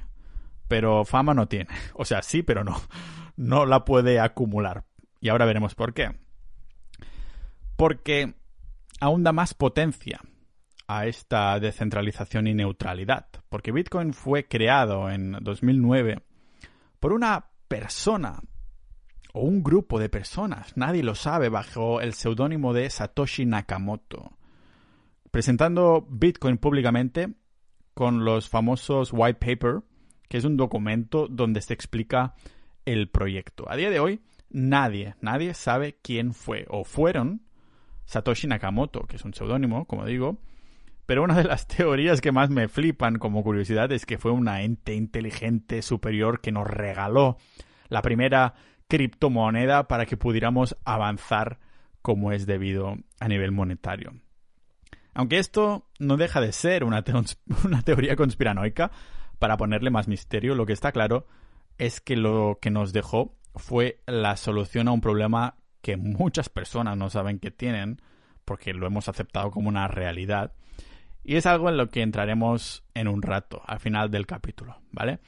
[0.69, 1.69] pero fama no tiene.
[1.95, 2.81] O sea, sí, pero no.
[3.37, 4.85] No la puede acumular.
[5.21, 6.17] Y ahora veremos por qué.
[7.77, 8.35] Porque
[9.01, 10.21] aún da más potencia
[10.87, 13.27] a esta descentralización y neutralidad.
[13.51, 16.23] Porque Bitcoin fue creado en 2009
[17.01, 18.41] por una persona
[19.33, 24.33] o un grupo de personas, nadie lo sabe, bajo el seudónimo de Satoshi Nakamoto,
[25.31, 27.35] presentando Bitcoin públicamente
[27.95, 29.83] con los famosos white paper,
[30.29, 32.35] que es un documento donde se explica
[32.85, 33.71] el proyecto.
[33.71, 37.43] A día de hoy, nadie, nadie sabe quién fue o fueron
[38.07, 40.39] Satoshi Nakamoto, que es un seudónimo, como digo,
[41.07, 44.63] pero una de las teorías que más me flipan como curiosidad es que fue una
[44.63, 47.37] ente inteligente superior que nos regaló
[47.89, 48.55] la primera
[48.91, 51.59] criptomoneda para que pudiéramos avanzar
[52.03, 54.13] como es debido a nivel monetario.
[55.15, 57.03] Aunque esto no deja de ser una,
[57.65, 58.91] una teoría conspiranoica,
[59.39, 61.27] para ponerle más misterio, lo que está claro
[61.79, 66.99] es que lo que nos dejó fue la solución a un problema que muchas personas
[66.99, 68.03] no saben que tienen,
[68.45, 70.53] porque lo hemos aceptado como una realidad.
[71.25, 75.21] Y es algo en lo que entraremos en un rato, al final del capítulo, ¿vale?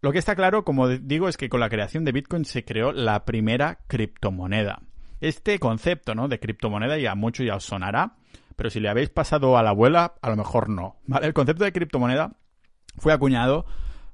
[0.00, 2.92] Lo que está claro, como digo, es que con la creación de Bitcoin se creó
[2.92, 4.82] la primera criptomoneda.
[5.20, 6.28] Este concepto, ¿no?
[6.28, 8.16] De criptomoneda ya mucho ya os sonará,
[8.56, 10.96] pero si le habéis pasado a la abuela, a lo mejor no.
[11.06, 11.26] ¿Vale?
[11.26, 12.36] El concepto de criptomoneda
[12.98, 13.66] fue acuñado,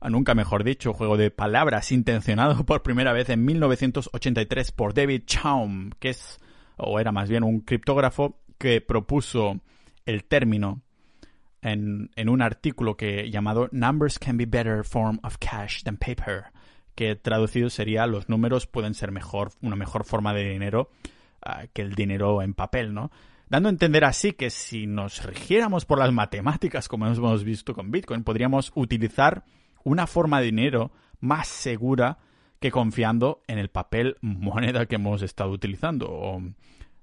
[0.02, 5.90] nunca mejor dicho, juego de palabras intencionado por primera vez en 1983 por David Chaum,
[5.98, 6.38] que es,
[6.76, 9.60] o era más bien un criptógrafo que propuso
[10.06, 10.82] el término
[11.62, 16.46] en, un artículo que llamado Numbers can be better form of cash than paper,
[16.94, 20.90] que traducido sería los números pueden ser mejor, una mejor forma de dinero
[21.42, 23.10] ah, que el dinero en papel, ¿no?
[23.48, 27.90] Dando a entender así que si nos rigiéramos por las matemáticas, como hemos visto con
[27.90, 29.44] Bitcoin, podríamos utilizar
[29.84, 32.18] una forma de dinero más segura
[32.60, 36.42] que confiando en el papel moneda que hemos estado utilizando o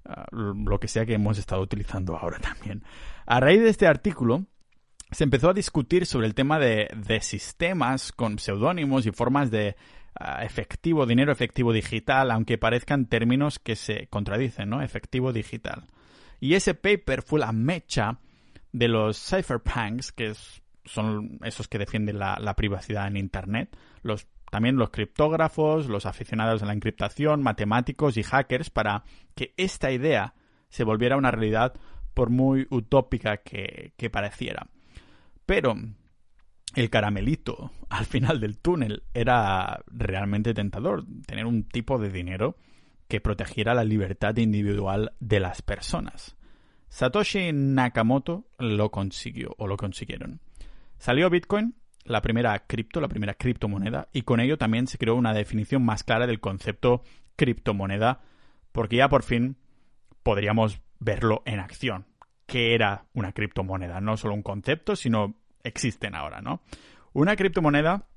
[0.05, 2.83] ah, lo que sea que hemos estado utilizando ahora también.
[3.31, 4.47] A raíz de este artículo,
[5.11, 6.89] se empezó a discutir sobre el tema de,
[7.21, 9.75] sistemas con seudónimos y formas de
[10.19, 14.81] ah, efectivo, dinero efectivo digital, aunque parezcan términos que se contradicen, ¿no?
[14.81, 15.83] Efectivo digital.
[16.39, 18.17] Y ese paper fue la mecha
[18.71, 20.33] de los cypherpunks, que
[20.85, 26.65] son esos que defienden la, privacidad en Internet, los, también los criptógrafos, los aficionados a
[26.65, 29.03] la encriptación, matemáticos y hackers, para
[29.35, 30.33] que esta idea
[30.69, 31.75] se volviera una realidad
[32.13, 34.67] por muy utópica que, pareciera.
[35.45, 35.75] Pero
[36.75, 42.57] el caramelito al final del túnel era realmente tentador, tener un tipo de dinero
[43.07, 46.35] que protegiera la libertad individual de las personas.
[46.89, 50.41] Satoshi Nakamoto lo consiguió o lo consiguieron.
[50.97, 55.33] Salió Bitcoin, la primera cripto, la primera criptomoneda, y con ello también se creó una
[55.33, 57.03] definición más clara del concepto
[57.35, 58.21] criptomoneda,
[58.71, 59.57] porque ya por fin
[60.23, 62.05] podríamos verlo en acción
[62.49, 66.61] que era una criptomoneda, no solo un concepto, sino existen ahora, ¿no?
[67.13, 68.07] Una criptomoneda,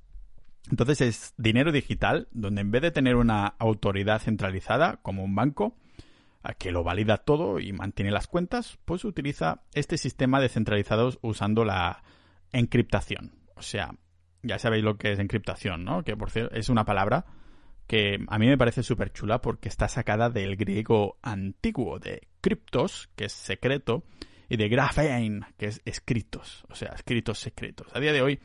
[0.71, 5.77] entonces es dinero digital, donde en vez de tener una autoridad centralizada, como un banco,
[6.59, 12.03] que lo valida todo y mantiene las cuentas, pues utiliza este sistema descentralizado usando la
[12.53, 13.37] encriptación.
[13.55, 13.95] O sea,
[14.42, 16.03] ya sabéis lo que es encriptación, ¿no?
[16.03, 17.27] Que por cierto es una palabra
[17.87, 23.09] que a mí me parece súper chula porque está sacada del griego antiguo de criptos,
[23.16, 24.05] que es secreto,
[24.50, 27.87] y de graphene, que es escritos, o sea, escritos secretos.
[27.94, 28.38] A día de hoy,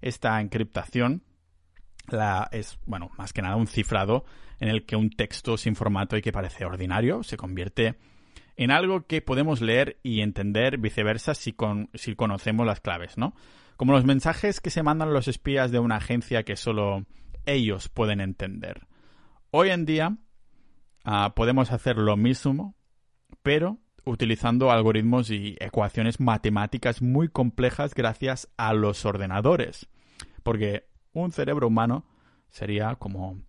[0.00, 1.22] esta encriptación
[2.08, 4.24] la, es, bueno, más que nada un cifrado
[4.58, 7.96] en el que un texto sin formato y que parece ordinario se convierte
[8.56, 11.54] en algo que podemos leer y entender viceversa si,
[11.94, 13.34] si conocemos las claves, ¿no?
[13.76, 17.06] Como los mensajes que se mandan los espías de una agencia que solo
[17.46, 18.86] ellos pueden entender.
[19.50, 20.16] Hoy en día
[21.04, 22.74] ah, podemos hacer lo mismo,
[23.42, 29.88] pero utilizando algoritmos y ecuaciones matemáticas muy complejas gracias a los ordenadores.
[30.42, 32.04] Porque un cerebro humano
[32.50, 33.40] sería como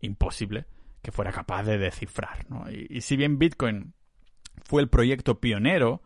[0.00, 0.66] imposible
[1.02, 2.46] que fuera capaz de descifrar.
[2.70, 3.94] Y, y, si bien Bitcoin
[4.64, 6.02] fue el proyecto pionero,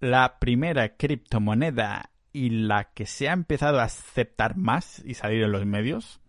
[0.00, 5.52] la primera criptomoneda y la que se ha empezado a aceptar más y salir en
[5.52, 6.21] los medios,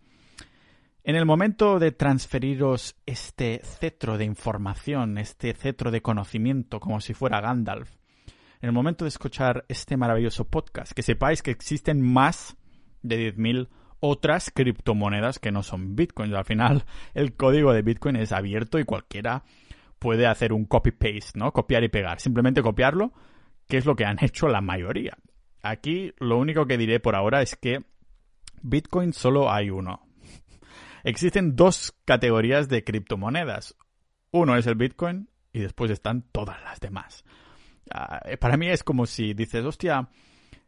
[1.04, 7.12] en el momento de transferiros este cetro de información, este cetro de conocimiento, como si
[7.12, 7.90] fuera Gandalf,
[8.62, 12.56] en el momento de escuchar este maravilloso podcast, que sepáis que existen más
[13.02, 13.68] de 10.000
[14.00, 16.34] otras criptomonedas que no son Bitcoin.
[16.34, 19.44] Al final, el código de Bitcoin es abierto y cualquiera
[19.98, 21.52] puede hacer un copy-paste, ¿no?
[21.52, 22.18] Copiar y pegar.
[22.18, 23.12] Simplemente copiarlo,
[23.68, 25.18] que es lo que han hecho la mayoría.
[25.62, 27.84] Aquí lo único que diré por ahora es que
[28.62, 30.00] Bitcoin solo hay uno.
[31.04, 33.76] Existen dos categorías de criptomonedas.
[34.30, 37.24] Uno es el Bitcoin y después están todas las demás.
[37.92, 40.08] Ah, para mí es como si dices, hostia,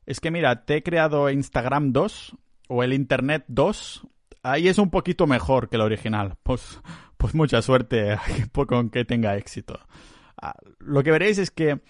[0.05, 2.37] es que mira, te he creado Instagram 2
[2.69, 4.07] o el Internet 2,
[4.43, 6.37] ahí es un poquito mejor que el original.
[6.43, 6.81] Pues,
[7.17, 8.17] pues mucha suerte
[8.69, 9.81] con que tenga éxito.
[10.41, 11.81] Ah, lo que veréis es que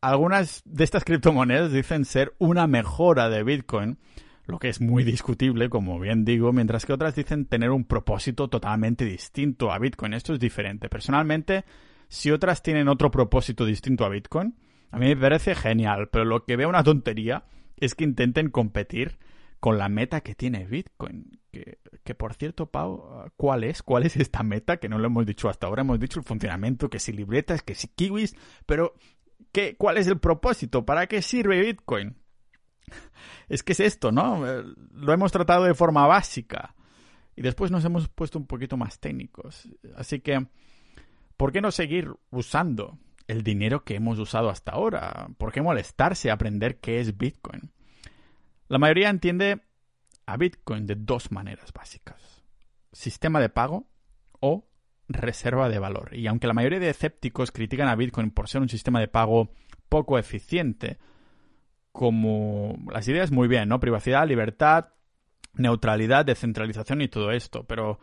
[0.00, 3.98] algunas de estas criptomonedas dicen ser una mejora de Bitcoin,
[4.44, 8.48] lo que es muy discutible, como bien digo, mientras que otras dicen tener un propósito
[8.48, 10.14] totalmente distinto a Bitcoin.
[10.14, 10.88] Esto es diferente.
[10.88, 11.64] Personalmente,
[12.08, 14.56] si otras tienen otro propósito distinto a Bitcoin,
[14.90, 17.44] a mí me parece genial, pero lo que veo una tontería
[17.76, 19.18] es que intenten competir
[19.60, 21.38] con la meta que tiene Bitcoin.
[21.50, 23.82] Que, por cierto, Pau, ¿cuál es?
[23.82, 24.78] ¿Cuál es esta meta?
[24.78, 25.82] Que no lo hemos dicho hasta ahora.
[25.82, 28.34] Hemos dicho el funcionamiento, que si libretas, que si kiwis,
[28.66, 28.94] pero
[29.52, 30.84] ¿qué, ¿cuál es el propósito?
[30.84, 32.16] ¿Para qué sirve Bitcoin?
[33.48, 34.44] Es que es esto, ¿no?
[34.92, 36.74] Lo hemos tratado de forma básica.
[37.36, 39.68] Y después nos hemos puesto un poquito más técnicos.
[39.96, 40.46] Así que,
[41.36, 45.28] ¿por qué no seguir usando el dinero que hemos usado hasta ahora?
[45.38, 47.72] ¿Por qué molestarse a aprender qué es Bitcoin?
[48.68, 49.62] La mayoría entiende
[50.26, 52.42] a Bitcoin de dos maneras básicas.
[52.92, 53.88] Sistema de pago
[54.40, 54.68] o
[55.08, 56.14] reserva de valor.
[56.14, 59.52] Y aunque la mayoría de escépticos critican a Bitcoin por ser un sistema de pago
[59.88, 60.98] poco eficiente,
[61.92, 63.80] como las ideas muy bien, ¿no?
[63.80, 64.88] Privacidad, libertad,
[65.54, 68.00] neutralidad, descentralización y todo esto, pero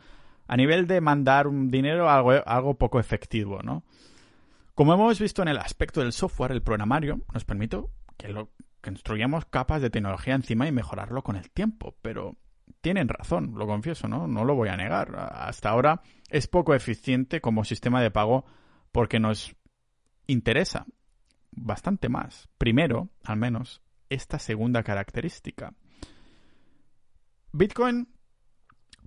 [0.48, 3.84] a nivel de mandar un dinero algo, algo poco efectivo, ¿no?
[4.76, 7.82] Como hemos visto en el aspecto del software, el programario nos permite
[8.18, 8.50] que lo
[8.82, 11.96] construyamos capas de tecnología encima y mejorarlo con el tiempo.
[12.02, 12.38] Pero
[12.82, 14.28] tienen razón, lo confieso, ¿no?
[14.28, 15.16] No lo voy a negar.
[15.16, 18.46] Hasta ahora es poco eficiente como sistema de pago
[18.92, 19.56] porque nos
[20.28, 20.86] interesa
[21.66, 22.50] bastante más.
[22.58, 25.74] Primero, al menos, esta segunda característica.
[27.52, 28.08] Bitcoin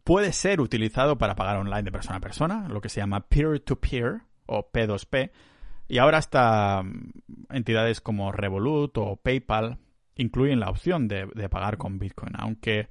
[0.04, 4.22] puede ser utilizado para pagar online de persona a persona, lo que se llama peer-to-peer
[4.46, 5.30] o P2P,
[5.88, 7.12] y ahora hasta mm,
[7.50, 9.78] entidades como Revolut o PayPal
[10.14, 12.88] incluyen la opción de, pagar con Bitcoin, aunque,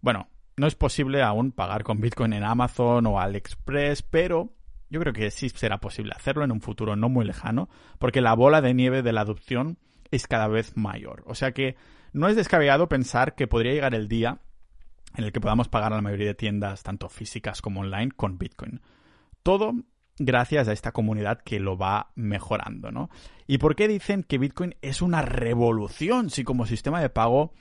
[0.00, 4.52] bueno, no es posible aún pagar con Bitcoin en Amazon o AliExpress, pero
[4.92, 8.34] yo creo que sí será posible hacerlo en un futuro no muy lejano, porque la
[8.34, 9.78] bola de nieve de la adopción
[10.10, 11.22] es cada vez mayor.
[11.26, 11.76] O sea que
[12.12, 14.42] no es descabellado pensar que podría llegar el día
[15.16, 18.36] en el que podamos pagar a la mayoría de tiendas, tanto físicas como online, con
[18.36, 18.82] Bitcoin.
[19.42, 19.72] Todo
[20.18, 23.08] gracias a esta comunidad que lo va mejorando, ¿no?
[23.46, 27.54] ¿Y por qué dicen que Bitcoin es una revolución si como sistema de pago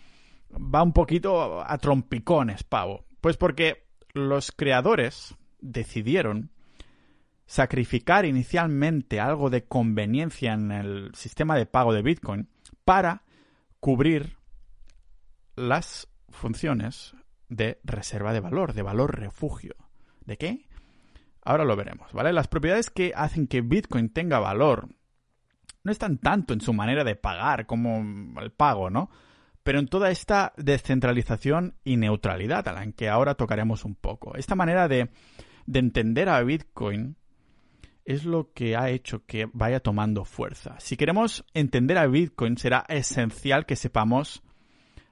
[0.52, 3.06] va un poquito a trompicones, pavo?
[3.22, 6.52] Pues porque los creadores decidieron
[7.52, 12.48] sacrificar inicialmente algo de conveniencia en el sistema de pago de Bitcoin
[12.86, 13.24] para
[13.82, 14.38] cubrir
[15.58, 17.14] las funciones
[17.50, 19.76] de reserva de valor, de valor refugio.
[20.22, 20.66] ¿De qué?
[21.44, 22.32] Ahora lo veremos, ¿vale?
[22.32, 24.88] Las propiedades que hacen que Bitcoin tenga valor
[25.84, 29.10] no están tanto en su manera de pagar como el pago, ¿no?
[29.62, 34.38] Pero en toda esta descentralización y neutralidad a la que ahora tocaremos un poco.
[34.38, 35.10] Esta manera de,
[35.66, 37.18] de entender a Bitcoin
[38.06, 40.80] es lo que ha hecho que vaya tomando fuerza.
[40.80, 44.44] Si queremos entender a Bitcoin, será esencial que sepamos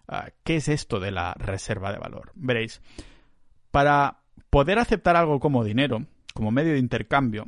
[0.08, 2.32] ah, qué es esto de la reserva de valor.
[2.36, 2.82] Veréis,
[3.72, 7.46] para poder aceptar algo como dinero, como medio de intercambio,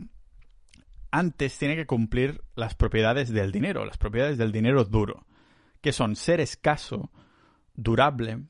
[1.12, 5.26] antes tiene que cumplir las propiedades del dinero, las propiedades del dinero duro,
[5.82, 7.12] que son ser escaso,
[7.74, 8.46] durable,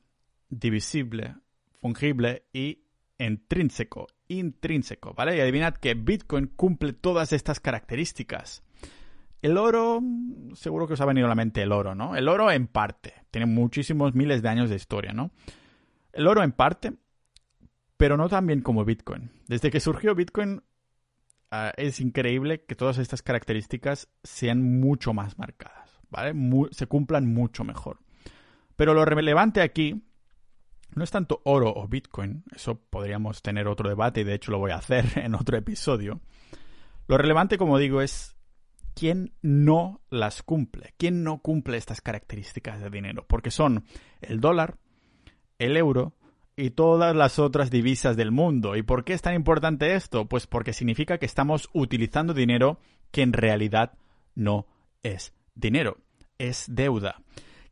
[0.48, 1.34] divisible,
[1.80, 2.84] fungible y
[3.18, 4.06] intrínseco,
[4.38, 5.36] intrínseco, ¿vale?
[5.36, 8.62] Y adivinad que Bitcoin cumple todas estas características.
[9.42, 10.00] El oro,
[10.54, 12.14] seguro que os ha venido a la mente el oro, ¿no?
[12.14, 15.32] El oro en parte, tiene muchísimos miles de años de historia, ¿no?
[16.12, 16.92] El oro en parte,
[17.96, 19.30] pero no tan bien como Bitcoin.
[19.48, 20.62] Desde que surgió Bitcoin
[21.50, 26.34] ah, es increíble que todas estas características sean mucho más marcadas, ¿vale?
[26.70, 27.98] se cumplan mucho mejor.
[28.76, 30.04] Pero lo relevante aquí
[30.94, 34.58] no es tanto oro o Bitcoin, eso podríamos tener otro debate y de hecho lo
[34.58, 36.20] voy a hacer en otro episodio.
[37.08, 38.36] Lo relevante, como digo, es
[38.94, 43.84] quién no las cumple, quién no cumple estas características de dinero, porque son
[44.20, 44.76] el dólar,
[45.58, 46.14] el euro
[46.56, 48.76] y todas las otras divisas del mundo.
[48.76, 50.26] ¿Y por qué es tan importante esto?
[50.26, 52.78] Pues porque significa que estamos utilizando dinero
[53.10, 53.92] que en realidad
[54.34, 54.66] no
[55.02, 55.98] es dinero,
[56.38, 57.22] es deuda.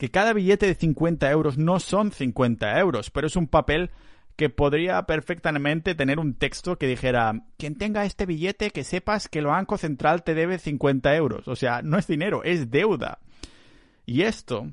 [0.00, 3.90] Que cada billete de 50 euros no son 50 euros, pero es un papel
[4.34, 9.40] que podría perfectamente tener un texto que dijera, quien tenga este billete, que sepas que
[9.40, 11.48] el Banco Central te debe 50 euros.
[11.48, 13.18] O sea, no es dinero, es deuda.
[14.06, 14.72] Y esto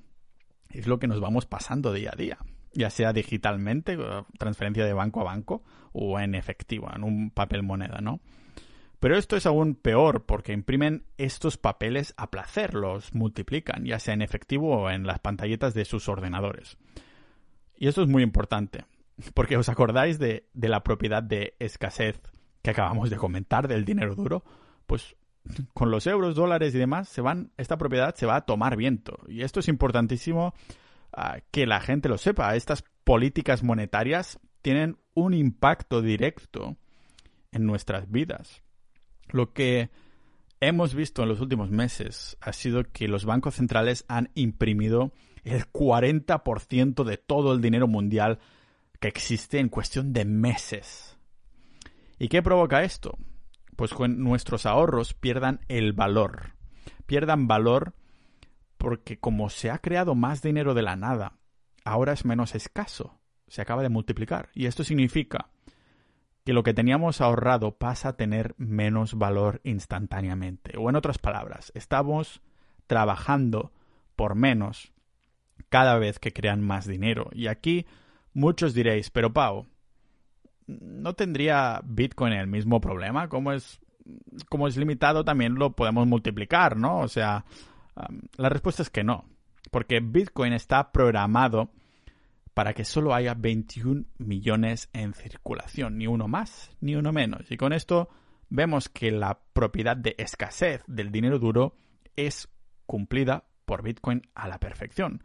[0.70, 2.38] es lo que nos vamos pasando día a día,
[2.72, 3.98] ya sea digitalmente,
[4.40, 5.62] transferencia de banco a banco,
[5.92, 8.22] o en efectivo, en un papel moneda, ¿no?
[9.00, 14.16] Pero esto es aún peor porque imprimen estos papeles a placer, los multiplican, ya sea
[14.16, 16.78] en efectivo o en las pantalletas de sus ordenadores.
[17.76, 18.86] Y esto es muy importante.
[19.34, 22.20] Porque os acordáis de, la propiedad de escasez
[22.62, 24.44] que acabamos de comentar del dinero duro,
[24.86, 25.16] pues
[25.74, 29.20] con los euros, dólares y demás, se van, esta propiedad se va a tomar viento.
[29.28, 30.54] Y esto es importantísimo
[31.14, 32.56] ah, que la gente lo sepa.
[32.56, 36.78] Estas políticas monetarias tienen un impacto directo
[37.52, 38.62] en nuestras vidas.
[39.30, 39.90] Lo que
[40.60, 45.12] hemos visto en los últimos meses ha sido que los bancos centrales han imprimido
[45.44, 48.40] el 40% de todo el dinero mundial
[49.00, 51.18] que existe en cuestión de meses.
[52.20, 53.18] ¿Y qué provoca esto?
[53.76, 56.54] Pues que nuestros ahorros pierdan el valor.
[57.06, 57.94] Pierdan valor
[58.78, 61.38] porque como se ha creado más dinero de la nada,
[61.84, 63.20] ahora es menos escaso.
[63.48, 64.50] Se acaba de multiplicar.
[64.54, 65.50] Y esto significa
[66.48, 70.78] que lo que teníamos ahorrado pasa a tener menos valor instantáneamente.
[70.78, 72.42] O en otras palabras, estamos
[72.88, 73.74] trabajando
[74.16, 74.94] por menos
[75.68, 77.30] cada vez que crean más dinero.
[77.34, 77.86] Y aquí
[78.38, 79.66] Muchos diréis, pero Pau,
[80.68, 83.30] ¿no tendría Bitcoin el mismo problema?
[83.30, 83.80] Como es,
[84.48, 87.00] como es limitado, también lo podemos multiplicar, ¿no?
[87.00, 87.46] O sea,
[88.36, 89.26] la respuesta es que no.
[89.72, 91.72] Porque Bitcoin está programado
[92.58, 97.52] para que solo haya 21 millones en circulación, ni uno más, ni uno menos.
[97.52, 98.10] Y con esto
[98.50, 101.76] vemos que la propiedad de escasez del dinero duro
[102.16, 102.50] es
[102.88, 105.22] cumplida por Bitcoin a la perfección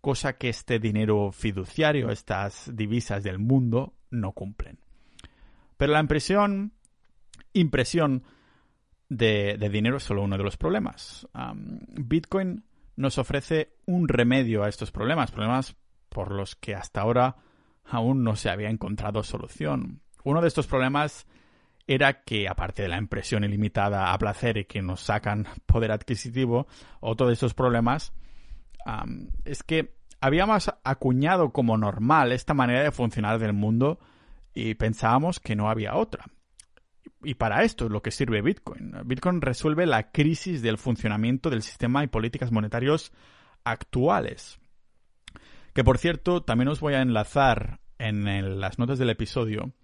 [0.00, 4.78] cosa que este dinero fiduciario, estas divisas del mundo, no cumplen.
[5.76, 6.74] Pero la impresión,
[7.54, 8.22] impresión
[9.08, 11.26] de, dinero es solo uno de los problemas.
[11.96, 12.62] Bitcoin
[12.94, 15.76] nos ofrece un remedio a estos problemas, problemas
[16.08, 17.36] por los que hasta ahora
[17.84, 20.02] aún no se había encontrado solución.
[20.24, 21.26] Uno de estos problemas
[21.86, 26.66] era que, aparte de la impresión ilimitada a placer y que nos sacan poder adquisitivo,
[27.00, 28.12] otro de estos problemas
[29.44, 33.98] es que habíamos acuñado como normal esta manera de funcionar del mundo
[34.54, 36.26] y pensábamos que no había otra.
[37.22, 38.92] Y para esto es lo que sirve Bitcoin.
[39.04, 43.12] Bitcoin resuelve la crisis del funcionamiento del sistema y políticas monetarios
[43.64, 44.60] actuales.
[45.78, 49.74] Que por cierto, también os voy a enlazar en las notas del episodio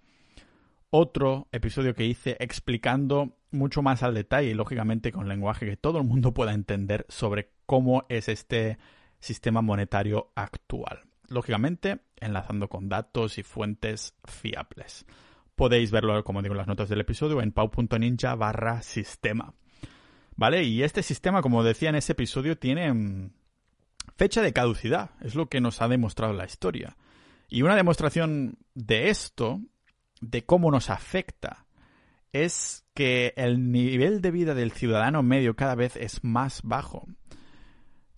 [0.89, 5.99] otro episodio que hice explicando mucho más al detalle y lógicamente con lenguaje que todo
[5.99, 8.77] el mundo pueda entender sobre cómo es este
[9.19, 11.03] sistema monetario actual.
[11.29, 15.05] Lógicamente, enlazando con datos y fuentes fiables.
[15.55, 19.53] Podéis verlo, como digo, en las notas del episodio en pau.ninja barra sistema.
[20.35, 20.63] ¿Vale?
[20.63, 23.29] Y este sistema, como decía en ese episodio, tiene mm,
[24.17, 25.11] fecha de caducidad.
[25.21, 26.97] Es lo que nos ha demostrado la historia.
[27.47, 29.61] Y una demostración de esto,
[30.21, 31.65] de cómo nos afecta,
[32.31, 37.07] es que el nivel de vida del ciudadano medio cada vez es más bajo.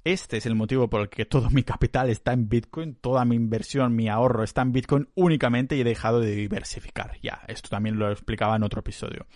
[0.04, 3.36] Este es el motivo por el que todo mi capital está en Bitcoin, toda mi
[3.36, 7.20] inversión, mi ahorro está en Bitcoin únicamente y he dejado de diversificar.
[7.22, 9.28] Ya, esto también lo explicaba en otro episodio.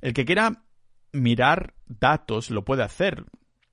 [0.00, 0.64] El que quiera
[1.12, 3.24] mirar datos lo puede hacer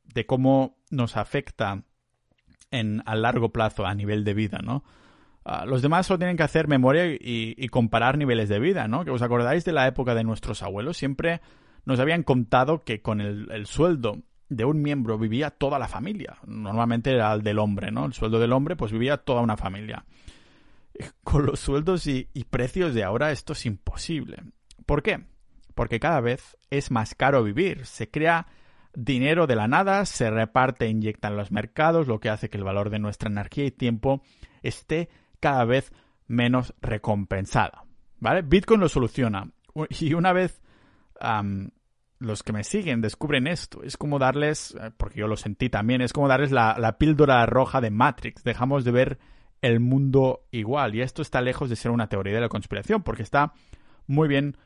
[0.04, 1.84] de cómo nos afecta
[2.72, 4.84] en, a largo plazo a nivel de vida, ¿no?
[5.44, 9.06] Ah, los demás solo tienen que hacer memoria y, comparar niveles de vida, ¿no?
[9.06, 11.40] Que os acordáis de la época de nuestros abuelos, siempre
[11.86, 16.38] nos habían contado que con el, sueldo de un miembro vivía toda la familia.
[16.48, 18.06] Normalmente era el del hombre, ¿no?
[18.06, 20.06] El sueldo del hombre, pues vivía toda una familia.
[21.24, 24.38] Con los sueldos y precios de ahora esto es imposible.
[24.86, 25.26] ¿Por qué?
[25.76, 27.86] Porque cada vez es más caro vivir.
[27.86, 28.48] Se crea
[28.96, 32.58] dinero de la nada, se reparte e inyecta en los mercados, lo que hace que
[32.58, 34.22] el valor de nuestra energía y tiempo
[34.64, 35.92] esté cada vez
[36.28, 37.84] menos recompensada.
[38.20, 38.42] ¿Vale?
[38.42, 39.50] Bitcoin lo soluciona.
[39.90, 40.62] Y una vez
[42.20, 46.02] los que me siguen descubren esto, es como darles, eh, porque yo lo sentí también,
[46.02, 48.44] es como darles la, la píldora roja de Matrix.
[48.44, 49.20] Dejamos de ver
[49.62, 50.96] el mundo igual.
[50.96, 53.54] Y esto está lejos de ser una teoría de la conspiración, porque está
[54.08, 54.58] muy bien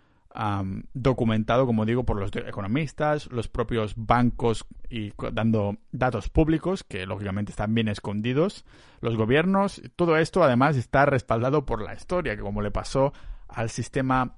[0.94, 7.52] documentado, como digo, por los economistas, los propios bancos y dando datos públicos que lógicamente
[7.52, 8.66] están bien escondidos,
[9.02, 13.14] los gobiernos, todo esto además está respaldado por la historia, que como le pasó
[13.48, 14.36] al sistema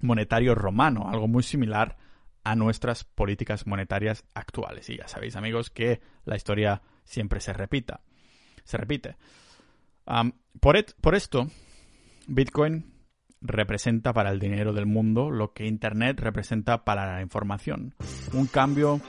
[0.00, 1.96] monetario romano, algo muy similar
[2.42, 4.88] a nuestras políticas monetarias actuales.
[4.88, 8.00] Y ya sabéis, amigos, que la historia siempre se repita.
[8.64, 9.16] Se repite.
[10.60, 11.48] por, por esto,
[12.26, 12.95] Bitcoin
[13.46, 17.94] representa para el dinero del mundo lo que Internet representa para la información.
[18.32, 19.00] Un cambio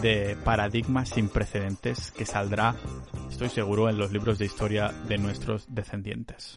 [0.00, 2.74] de paradigma sin precedentes que saldrá,
[3.30, 6.56] estoy seguro, en los libros de historia de nuestros descendientes.